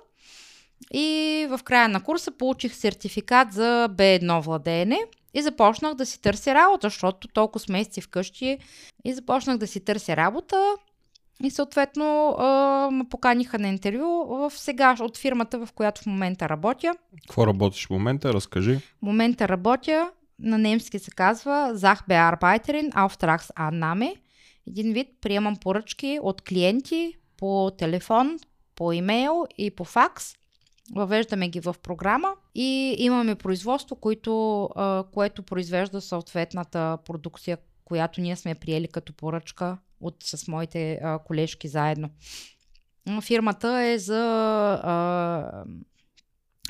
[0.93, 4.99] И в края на курса получих сертификат за B1 владеене
[5.33, 8.57] и започнах да си търся работа, защото толкова месеци вкъщи
[9.05, 10.75] и започнах да си търся работа
[11.43, 16.49] и съответно а, ме поканиха на интервю в сега от фирмата, в която в момента
[16.49, 16.95] работя.
[17.27, 18.33] Какво работиш в момента?
[18.33, 18.75] Разкажи.
[18.75, 24.15] В момента работя, на немски се казва Sachbearbeiterin Auftragsannahme.
[24.67, 28.39] Един вид приемам поръчки от клиенти по телефон,
[28.75, 30.33] по имейл и по факс.
[30.95, 34.69] Въвеждаме ги в програма и имаме производство, което,
[35.13, 41.67] което произвежда съответната продукция, която ние сме приели като поръчка от, с моите а, колежки
[41.67, 42.09] заедно.
[43.21, 44.23] Фирмата е за
[44.83, 45.63] а,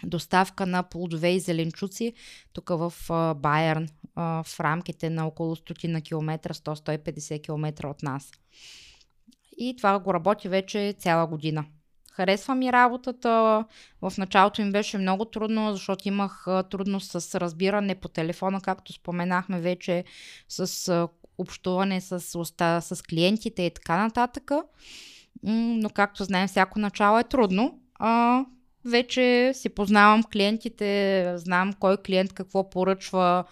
[0.04, 2.14] доставка на плодове и зеленчуци
[2.54, 8.04] тук в а, Байерн, а, в рамките на около 100 на километра, 100-150 км от
[8.04, 8.32] нас.
[9.58, 11.66] И това го работи вече цяла година.
[12.12, 13.66] Харесва ми работата.
[14.02, 19.62] В началото им беше много трудно, защото имах трудност с разбиране по телефона, както споменахме
[19.62, 20.04] вече,
[20.50, 21.08] с
[21.38, 24.52] общуване с, уста, с клиентите и така нататък.
[25.44, 27.80] Но както знаем, всяко начало е трудно.
[27.96, 28.46] А,
[28.86, 33.44] вече си познавам клиентите, знам кой клиент какво поръчва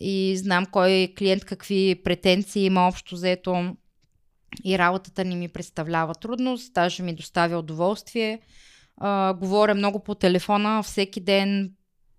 [0.00, 3.76] и знам кой клиент какви претенции има общо взето
[4.64, 8.40] и работата ни ми представлява трудност, даже ми доставя удоволствие.
[8.96, 11.72] А, говоря много по телефона всеки ден,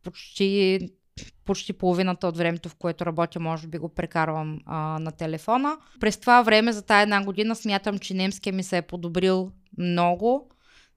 [0.03, 0.79] почти,
[1.45, 5.77] почти половината от времето, в което работя, може би го прекарвам а, на телефона.
[5.99, 10.49] През това време, за тази една година, смятам, че немския ми се е подобрил много.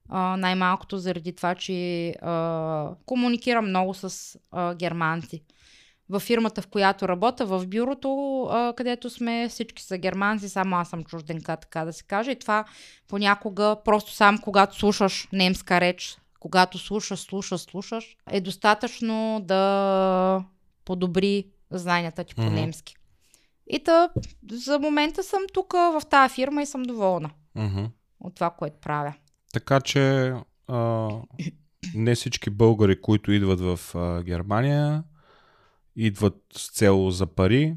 [0.09, 5.43] А, най-малкото заради това, че а, комуникирам много с а, германци.
[6.11, 10.89] Във фирмата, в която работя, в бюрото, а, където сме всички са германци, само аз
[10.89, 12.31] съм чужденка, така да се каже.
[12.31, 12.65] И това
[13.09, 20.45] понякога, просто сам когато слушаш немска реч, когато слушаш, слушаш, слушаш, е достатъчно да
[20.85, 22.95] подобри знанията ти по немски.
[23.71, 24.11] И та,
[24.51, 27.85] за момента съм тук в тази фирма и съм доволна Мгм.
[28.21, 29.15] от това, което правя.
[29.53, 30.33] Така че
[30.67, 31.09] а,
[31.95, 35.05] не всички българи, които идват в а, Германия,
[35.97, 37.77] идват с цел за пари.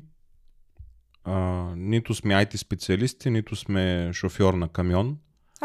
[1.24, 1.34] А,
[1.76, 5.18] нито сме IT специалисти, нито сме шофьор на камион.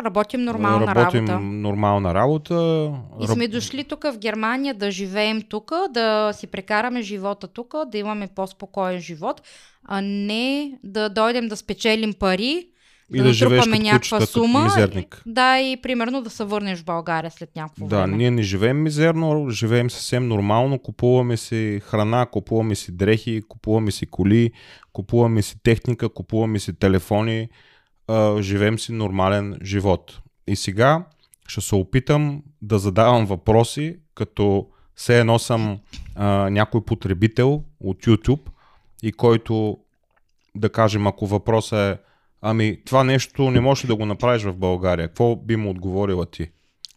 [0.05, 1.40] Работим нормална Работим работа.
[1.40, 2.90] нормална работа.
[3.20, 7.99] И сме дошли тук в Германия да живеем тук, да си прекараме живота тук, да
[7.99, 9.42] имаме по-спокоен живот,
[9.84, 12.66] а не да дойдем да спечелим пари,
[13.14, 14.64] и да, да като някаква кучета, сума.
[14.64, 15.22] мизерник.
[15.26, 18.16] Да, и примерно да се върнеш в България след някакво Да, време.
[18.16, 24.07] ние не живеем мизерно, живеем съвсем нормално, купуваме си храна, купуваме си дрехи, купуваме си
[24.07, 24.51] коли,
[24.92, 27.49] купуваме си техника, купуваме си телефони,
[28.09, 30.20] а, живеем си нормален живот.
[30.46, 31.04] И сега
[31.48, 35.78] ще се опитам да задавам въпроси, като все едно съм
[36.14, 38.48] а, някой потребител от YouTube
[39.02, 39.78] и който
[40.54, 42.02] да кажем, ако въпросът е
[42.42, 46.50] ами това нещо не можеш да го направиш в България, какво би му отговорила ти?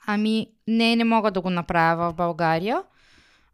[0.07, 2.83] Ами, не, не мога да го направя в България,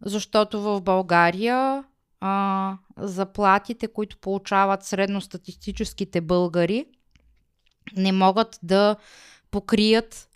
[0.05, 1.83] защото в България
[2.21, 6.85] а, заплатите, които получават средностатистическите българи,
[7.95, 8.95] не могат да
[9.51, 10.29] покрият,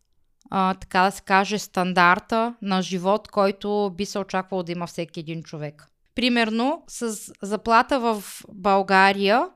[0.49, 5.19] а, така да се каже, стандарта на живот, който би се очаквал да има всеки
[5.19, 5.87] един човек.
[6.15, 8.23] Примерно, с заплата в
[8.53, 9.47] България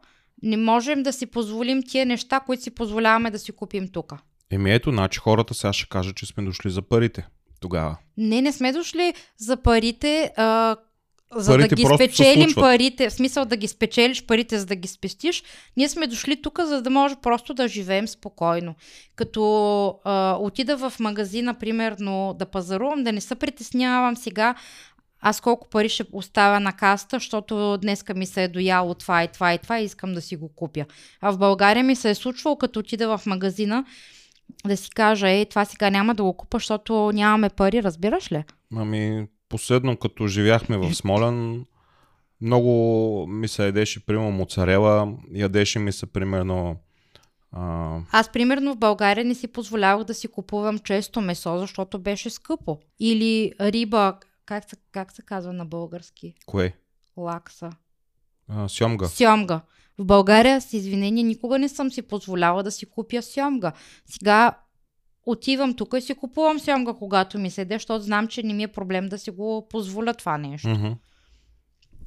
[0.44, 4.14] не можем да си позволим тия неща, които си позволяваме да си купим тук.
[4.52, 7.28] Еми ето, значи хората сега ще кажат, че сме дошли за парите.
[7.60, 7.98] Тогава.
[8.18, 10.76] Не, не сме дошли за парите, а,
[11.36, 14.88] за Парите да ги спечелим парите, в смисъл да ги спечелиш парите, за да ги
[14.88, 15.44] спестиш.
[15.78, 18.76] Ние сме дошли тук, за да може просто да живеем спокойно.
[19.16, 24.56] Като а, отида в магазина, примерно, да пазарувам, да не се притеснявам сега
[25.26, 29.28] аз колко пари ще оставя на каста, защото днеска ми се е дояло това и
[29.28, 30.86] това и това и искам да си го купя.
[31.22, 33.86] А в България ми се е случвало, като отида в магазина,
[34.66, 38.44] да си кажа, ей, това сега няма да го купа, защото нямаме пари, разбираш ли?
[38.76, 41.66] Ами, последно като живяхме в Смолян,
[42.42, 46.76] много ми се ядеше, примерно, моцарела, ядеше ми се, примерно,
[47.52, 52.30] а, Аз, примерно, в България не си позволявах да си купувам често месо, защото беше
[52.30, 52.80] скъпо.
[53.00, 56.34] Или риба, как се, как се казва на български?
[56.46, 56.74] кое?
[57.18, 57.70] Лакса.
[58.48, 59.08] А, сьомга.
[59.08, 59.62] Сьомга.
[59.98, 63.72] В България, с извинение, никога не съм си позволяла да си купя сьомга.
[64.06, 64.58] Сега
[65.26, 68.68] отивам тук и си купувам сьомга, когато ми седе, защото знам, че не ми е
[68.68, 70.70] проблем да си го позволя това нещо.
[70.70, 70.88] Мгм.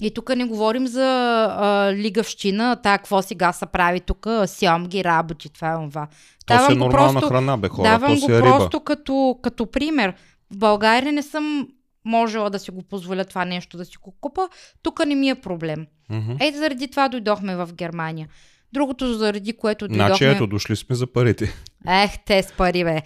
[0.00, 1.04] И тук не говорим за
[1.50, 6.06] а, лигавщина, та какво сега се прави тук, сьомги, работи, това е това.
[6.46, 7.88] То си е го нормална просто- храна, бе хора.
[7.88, 8.44] Давам То го си е риба.
[8.58, 10.14] просто като, като пример.
[10.50, 11.68] В България не съм
[12.04, 14.48] можела да си го позволя това нещо да си го купа.
[14.82, 15.86] Тук не ми е проблем.
[16.10, 16.32] Мгм.
[16.40, 18.28] Ето заради това дойдохме в Германия.
[18.72, 20.06] Другото, заради което дойдохме...
[20.08, 21.52] Значи ето, дошли сме за парите.
[21.88, 23.02] Ех, те с пари, бе.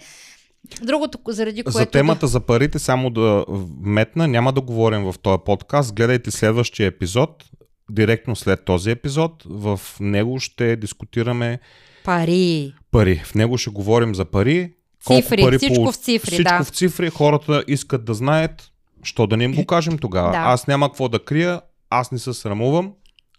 [0.81, 1.77] Другото, заради което...
[1.77, 5.95] За темата за парите, само да вметна, няма да говорим в този подкаст.
[5.95, 7.43] Гледайте следващия епизод,
[7.91, 9.43] директно след този епизод.
[9.45, 11.59] В него ще дискутираме
[12.03, 12.73] Пари.
[12.91, 13.15] пари.
[13.15, 14.73] В него ще говорим за пари.
[15.05, 16.63] колко Цифри, пари всичко полу- в цифри, Всичко да.
[16.63, 17.09] в цифри.
[17.09, 18.71] Хората искат да знаят,
[19.03, 20.31] що да не им го кажем тогава.
[20.31, 20.37] Да.
[20.37, 22.93] Аз няма какво да крия, аз не се срамувам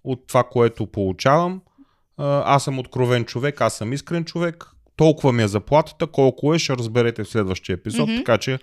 [0.04, 1.60] от това, което получавам.
[2.18, 4.64] Аз съм откровен човек, аз съм искрен човек.
[5.02, 8.16] Толкова ми е заплатата, колко е, ще разберете в следващия епизод, Мгм.
[8.16, 8.58] така че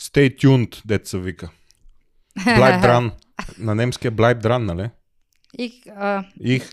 [0.00, 1.48] stay tuned, деца вика.
[2.38, 3.10] Bleib dran.
[3.58, 4.90] На немски е dran, нали?
[5.90, 6.70] А, Их.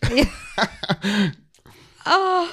[2.04, 2.44] а,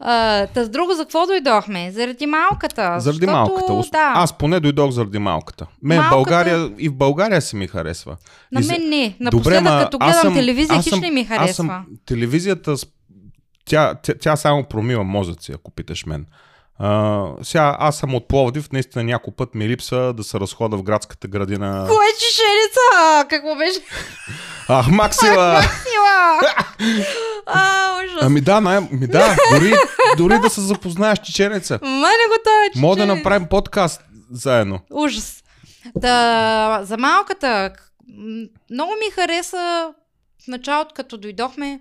[0.00, 1.90] а, та с друго, за какво дойдохме?
[1.90, 3.00] Заради малката.
[3.00, 3.90] Заради защото, малката.
[3.92, 5.66] Да, Аз поне дойдох заради малката.
[5.82, 8.16] Мен Малката- България и в България си ми харесва.
[8.52, 9.16] на мен не.
[9.20, 11.54] Напоследък, ма, като аз гледам съм- телевизия, аз хич не ми Аз харесва.
[11.54, 12.74] съм телевизията,
[13.64, 16.26] тя, тя, тя само промива мозъци, ако питаш мен.
[16.78, 20.82] А, сега аз съм от Пловдив, наистина някой път ми липса да се разхода в
[20.82, 21.86] градската градина.
[21.88, 23.26] Кое чешеница?
[23.28, 23.80] Какво беше?
[24.68, 25.62] Ах, Максила!
[25.62, 26.40] Сила!
[27.46, 28.18] а, ужас.
[28.22, 29.74] Ами да, най- ми да, дори,
[30.16, 31.78] дори да се запознаеш чеченеца.
[31.82, 34.00] Мене го той Мога да направим подкаст
[34.30, 34.80] заедно.
[34.90, 35.42] Ужас.
[35.96, 37.72] Да, за малката,
[38.70, 39.92] много ми хареса
[40.44, 41.80] в началото, като дойдохме,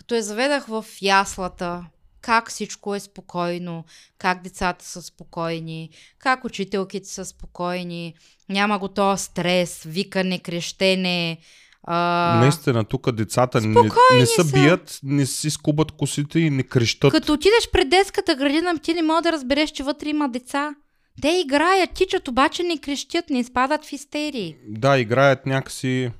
[0.00, 1.84] като я заведах в яслата,
[2.20, 3.84] как всичко е спокойно,
[4.18, 8.14] как децата са спокойни, как учителките са спокойни,
[8.48, 11.38] няма го този стрес, викане, крещене.
[11.82, 14.44] А, Наистина, тук децата не, Спокойни не са.
[14.44, 17.12] бият, не си скубат косите и не крещат.
[17.12, 20.74] Като отидеш пред детската градина, ти не можеш да разбереш, че вътре има деца.
[21.22, 24.56] Те играят, тичат, обаче не крещят, не изпадат в истерии.
[24.68, 26.10] Да, играят някакси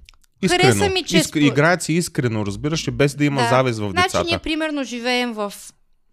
[0.43, 0.63] искрено.
[0.73, 1.37] Хареса ми, че Иск...
[1.37, 3.49] Играят си искрено, разбираш ли, без да има Да.
[3.49, 4.25] завист в Значи децата.
[4.25, 5.53] ние примерно живеем в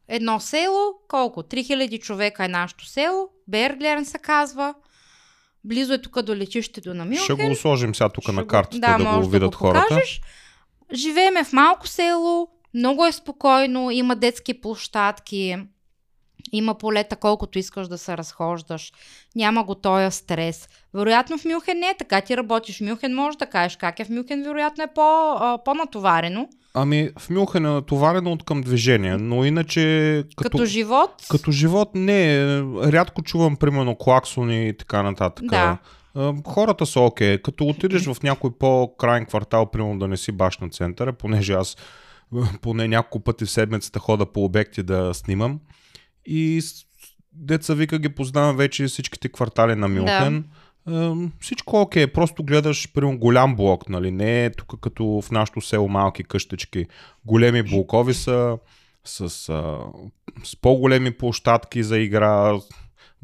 [0.07, 1.41] едно село, колко?
[1.41, 4.73] 3000 човека е нашето село, Берглерн се казва.
[5.63, 7.23] Близо е тук до летището на Мюнхен.
[7.23, 9.86] Ще го сложим сега тук Ще на картата да, може го видят го хората.
[9.89, 10.21] покажеш.
[10.93, 15.57] Живееме в малко село, много е спокойно, има детски площадки,
[16.51, 18.91] има полета колкото искаш да се разхождаш,
[19.35, 20.67] няма го тоя стрес.
[20.93, 24.05] Вероятно в Мюнхен не е така, ти работиш в Мюнхен, можеш да кажеш как е
[24.05, 26.47] в Мюнхен, вероятно е по, а, по-натоварено.
[26.73, 31.89] Ами в Мюнхен е натоварено от към движение, но иначе Като, като, живот, като живот
[31.93, 32.61] не е.
[32.83, 35.45] Рядко чувам примерно клаксони и така нататък.
[35.45, 35.77] Да.
[36.45, 37.37] Хората са окей.
[37.37, 41.77] Като отидеш в някой по-крайен квартал, примерно да не си баш на центъра, понеже аз
[42.61, 45.59] поне няколко пъти в седмицата хода по обекти да снимам.
[46.28, 46.86] И с-
[47.34, 50.45] деца вика ги познавам вече всичките квартали на Мюнхен.
[50.88, 51.15] Да.
[51.41, 54.11] Всичко окей, просто гледаш примерно голям блок, нали?
[54.11, 56.86] Не е тук като в нашото село малки къщички.
[57.25, 58.57] Големи блокови са
[59.05, 59.19] с,
[59.49, 59.78] а,
[60.43, 62.53] с по-големи площадки за игра.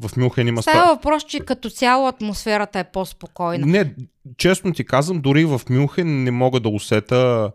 [0.00, 3.66] В Мюнхен има ста- става въпрос, че като цяло атмосферата е по-спокойна.
[3.66, 3.94] не,
[4.36, 7.52] честно ти казвам, дори в Мюнхен не мога да усета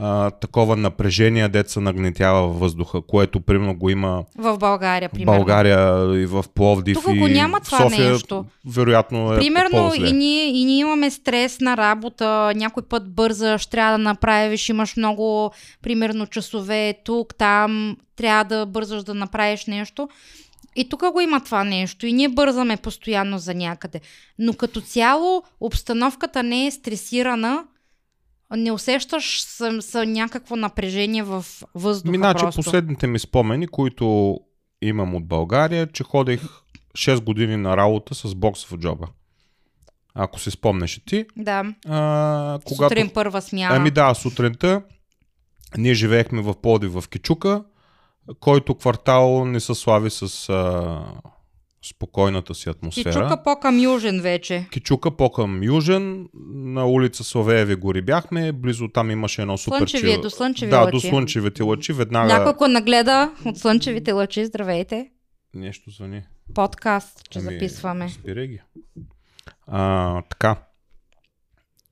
[0.00, 5.38] а, такова напрежение, се нагнетява във въздуха, което примерно го има В България, примерно.
[5.38, 5.78] България
[6.22, 8.44] и в Пловдив Тук и го няма това София, нещо.
[8.66, 13.98] вероятно е Примерно и ние, и ние имаме стрес на работа, някой път бързаш, трябва
[13.98, 15.50] да направиш, имаш много,
[15.82, 20.08] примерно, часове тук, там, трябва да бързаш да направиш нещо.
[20.76, 24.00] И тук го има това нещо и ние бързаме постоянно за някъде.
[24.38, 27.64] Но като цяло обстановката не е стресирана,
[28.56, 31.44] не усещаш с, с някакво напрежение в
[31.74, 32.58] въздуха Миначе просто.
[32.58, 34.38] последните ми спомени, които
[34.82, 36.42] имам от България, че ходих
[36.92, 39.06] 6 години на работа с бокс в джоба.
[40.14, 41.26] Ако си спомнеш и ти.
[41.36, 42.94] Да, А, когато...
[42.94, 43.76] сутрин първа смяна.
[43.76, 44.82] Ами да, сутринта
[45.76, 47.64] ние живеехме в Плодив в Кичука,
[48.40, 51.04] който квартал не се слави с а,
[51.82, 53.12] спокойната си атмосфера.
[53.12, 54.66] чука по-към южен вече.
[54.70, 60.20] Кичука по-към южен, на улица Славееви гори бяхме, близо там имаше едно супер Слънчеви чил-
[60.20, 60.90] до слънчеви Да, лъчи.
[60.92, 65.10] до слънчевите лъчи, веднага Някой ако нагледа от слънчевите лъчи, здравейте.
[65.54, 66.22] нещо звъни.
[66.54, 68.08] Подкаст, че Ами, записваме.
[68.08, 68.60] Спирай ги.
[69.66, 70.56] А, така.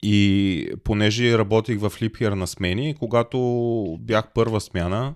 [0.03, 3.39] И понеже работих в Липхер на смени, когато
[4.01, 5.15] бях първа смяна,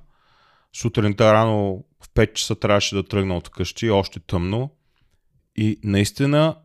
[0.77, 4.71] сутринта рано в 5 часа трябваше да тръгна от къщи, още тъмно.
[5.57, 6.57] И наистина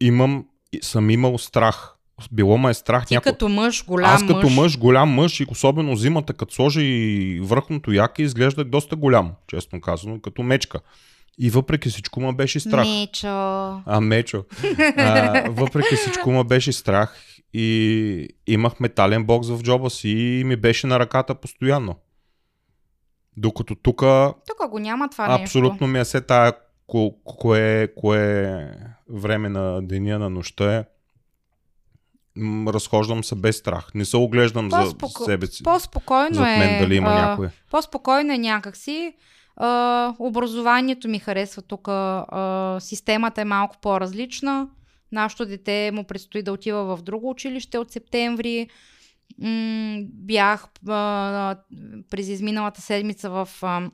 [0.00, 0.46] имам,
[0.82, 1.94] съм имал страх.
[2.32, 3.06] Било ме е страх.
[3.06, 4.56] Ти някой- като мъж, голям Аз като мъж.
[4.56, 9.80] мъж, голям мъж и особено зимата, като сложи и върхното яке, изглеждах доста голям, честно
[9.80, 10.80] казано, като мечка.
[11.38, 12.86] И въпреки всичко ме беше страх.
[12.88, 13.26] Мечо.
[13.86, 14.44] А, мечо.
[14.96, 20.56] А, въпреки всичко ме беше страх и имах метален бокс в джоба си и ми
[20.56, 21.34] беше на ръката
[23.32, 24.02] постоянно.Докато тук
[24.46, 26.52] Тук го няма това абсолютно ми е се тая
[26.88, 28.56] ко- кое, кое
[29.08, 30.84] време на деня, на нощта е.
[32.36, 33.90] М, Разхождам се без страх.
[33.94, 35.52] Не се оглеждам за себе си.
[35.52, 35.64] нещо.
[35.64, 36.78] По-спокойно Зад мен е.
[36.80, 37.48] дали има а, някой.
[37.70, 39.14] По-спокойно е някакси.
[39.56, 41.88] А, образованието ми харесва тук.
[41.88, 44.68] А, системата е малко по-различна.
[45.12, 48.68] Нашето дете му предстои да отива в друго училище от септември.
[49.42, 51.56] М, бях а,
[52.10, 53.90] през изминалата седмица в а,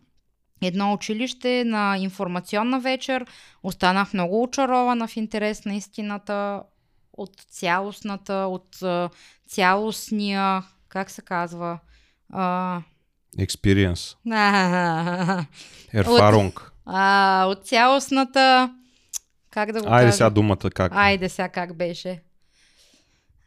[0.63, 3.27] едно училище на информационна вечер.
[3.63, 6.63] Останах много очарована в интерес на истината
[7.13, 9.11] от цялостната, от а,
[9.49, 11.79] цялостния, как се казва,
[12.33, 12.81] а,
[13.39, 14.17] Experience.
[16.87, 18.75] а, от цялостната,
[19.51, 20.17] как да го Айде кажа?
[20.17, 20.93] сега думата как.
[20.95, 22.23] Айде сега как беше.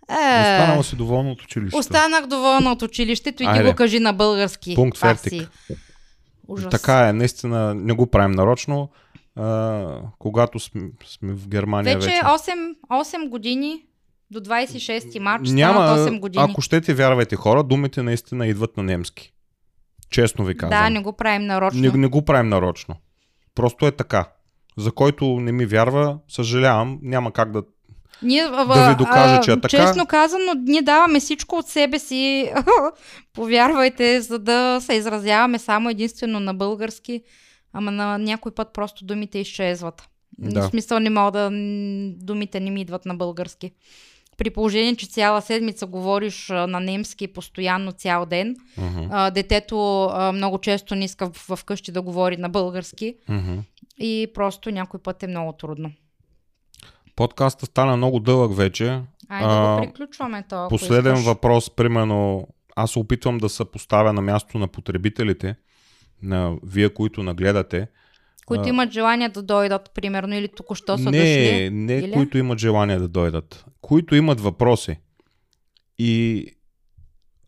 [0.10, 1.78] Е, Останала си доволна от училището.
[1.78, 4.76] Останах доволна от училището и ти го кажи на български.
[4.76, 5.50] Пункт фертик.
[6.48, 6.70] Ужас.
[6.72, 8.90] Така е, наистина не го правим нарочно.
[9.36, 9.86] А,
[10.20, 12.22] когато сме, сме в Германия Вече, вече.
[12.22, 13.84] 8, 8 години
[14.32, 16.46] до 26 март ще Няма, станат 8 години.
[16.50, 19.34] ако ще ти вярвайте хора, думите наистина идват на немски.
[20.10, 20.84] Честно ви казвам.
[20.84, 21.82] Да, не го правим нарочно.
[21.82, 22.96] не, не го правим нарочно.
[23.56, 24.30] Просто е така.
[24.78, 27.64] За който не ми вярва, съжалявам, няма как да...
[28.24, 29.68] Ние, Да ви докажа, че е така.
[29.70, 32.52] Честно казано, ние даваме всичко от себе си,
[33.34, 37.22] повярвайте, за да се изразяваме само единствено на български,
[37.74, 40.04] ама на някой път просто думите изчезват.
[40.38, 40.62] Да.
[40.62, 41.50] В смисъл не мога да...
[42.26, 43.72] Думите не ми идват на български.
[44.38, 50.04] При положение, че цяла седмица говориш а, на немски постоянно цял ден, Мгм, а, детето
[50.06, 53.58] а, много често не иска в- вкъщи да говори на български, мгм.
[54.00, 55.92] и просто някой път е много трудно.
[57.20, 59.02] Подкаста стана много дълъг вече.
[59.30, 61.26] Айде да го приключваме ако Последен искаш.
[61.26, 65.56] въпрос, примерно, аз се опитвам да се поставя на място на потребителите,
[66.24, 67.88] на вие, които нагледате.
[68.46, 71.70] Които а- имат желание да дойдат, примерно, или току-що са не, дошли.
[71.70, 72.12] не или?
[72.12, 75.00] които имат желание да дойдат, които имат въпроси.
[75.98, 76.46] И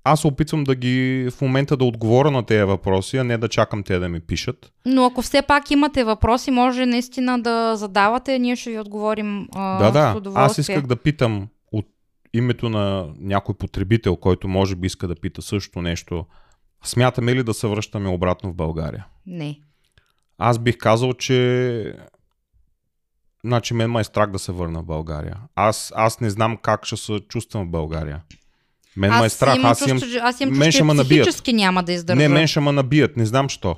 [0.04, 3.50] аз се опитвам да ги в момента да отговоря на тези въпроси, а не да
[3.50, 4.72] чакам те да ми пишат.
[4.86, 9.78] Но ако все пак имате въпроси, може наистина да задавате, ние ще ви отговорим а,
[9.78, 10.18] да, с да.
[10.18, 10.46] удоволствие.
[10.46, 11.86] Аз исках да питам от
[12.34, 16.26] името на някой потребител, който може би иска да пита също нещо.
[16.84, 19.06] Смятаме ли да се връщаме обратно в България?
[19.28, 19.60] Не.
[20.38, 21.96] Аз бих казал, че
[23.44, 25.38] Значи мен ме е страх да се върна в България.
[25.56, 28.22] Аз, аз не знам как ще се чувствам в България.
[28.98, 29.56] Мен ме е страх.
[29.56, 29.90] имам Аз имам...
[30.00, 31.48] чувство, че- аз имам мен ще ме набият.
[31.48, 32.18] няма да издържа.
[32.22, 33.18] Не, мен ще ме набият.
[33.18, 33.76] Не знам що.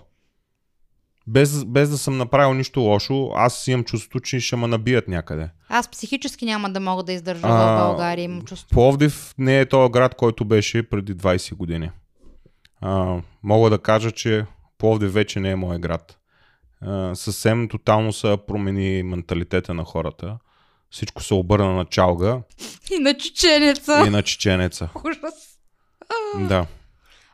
[1.28, 5.50] Без, без да съм направил нищо лошо, аз имам чувството, че ще ме набият някъде.
[5.70, 8.70] Аз психически няма да мога да издържа А, в България, имам чувство.
[8.70, 11.90] Пловдив не е този град, който беше преди 20 години.
[12.82, 14.46] А, мога да кажа, че
[14.84, 16.18] Пловдив вече не е мой град.
[16.82, 20.38] А, съвсем тотално се промени менталитета на хората.
[20.94, 22.42] Всичко се обърна на чалга
[22.92, 24.04] И на чеченеца.
[24.08, 24.90] и на чеченеца.
[25.06, 25.60] Ужас.
[26.48, 26.66] Да.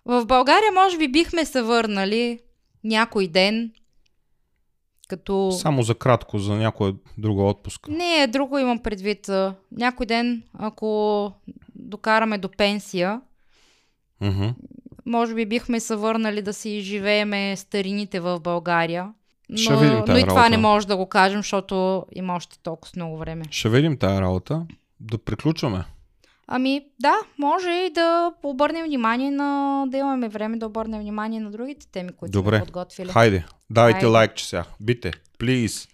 [0.05, 2.39] В България може би бихме се върнали
[2.83, 3.71] някой ден,
[5.07, 5.51] като...
[5.51, 7.91] Само за кратко, за някоя друга отпуска.
[7.91, 9.29] Не, друго имам предвид.
[9.71, 11.31] Някой ден, ако
[11.75, 13.21] докараме до пенсия,
[14.21, 14.47] Мгм.
[15.05, 19.13] може би бихме се върнали да си изживееме старините в България.
[19.49, 20.49] Но, Ще видим но и това работа.
[20.49, 23.43] не може да го кажем, защото има още толкова много време.
[23.51, 24.61] Ще видим тази работа.
[24.99, 25.83] Да приключваме.
[26.47, 29.83] Ами да, може и да обърнем внимание на...
[29.87, 32.55] да имаме време да обърнем внимание на другите теми, които Добре.
[32.57, 33.09] сме подготвили.
[33.09, 34.05] Хайде, дайте Хайде.
[34.07, 34.63] лайкче сега.
[34.79, 35.89] Бите, please.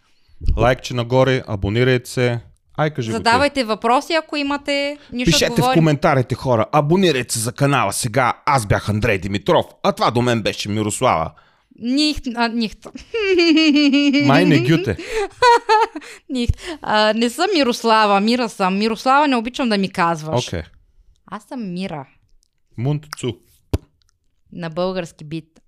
[0.57, 2.39] Лайкче нагоре, абонирайте се.
[2.77, 3.17] Ай, кажи го.
[3.17, 4.97] Задавайте въпроси, ако имате.
[5.13, 5.79] Ние ще Пишете в отговорим.
[5.79, 8.33] коментарите хора, абонирайте се за канала сега.
[8.45, 11.31] Аз бях Андрей Димитров, а това до мен беше Мирослава.
[11.79, 12.87] Нихт, а, нихт.
[14.25, 14.97] Май не гюте.
[16.29, 16.55] нихт.
[16.81, 18.77] А, не съм Мирослава, Мира съм.
[18.77, 20.47] Мирослава не обичам да ми казваш.
[20.47, 20.61] Окей.
[21.31, 22.07] Аз съм Мира.
[22.77, 23.33] Мунтцу.
[24.53, 25.47] На български бит.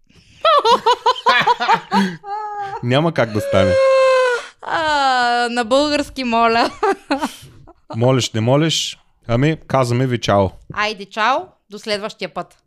[2.83, 3.73] Няма как да стане.
[4.61, 6.71] А, на български, моля.
[7.95, 8.97] Молиш, не молиш.
[9.27, 10.49] Ами, казваме ви чао.
[10.73, 11.37] Айде, чао.
[11.69, 12.55] До следващия път.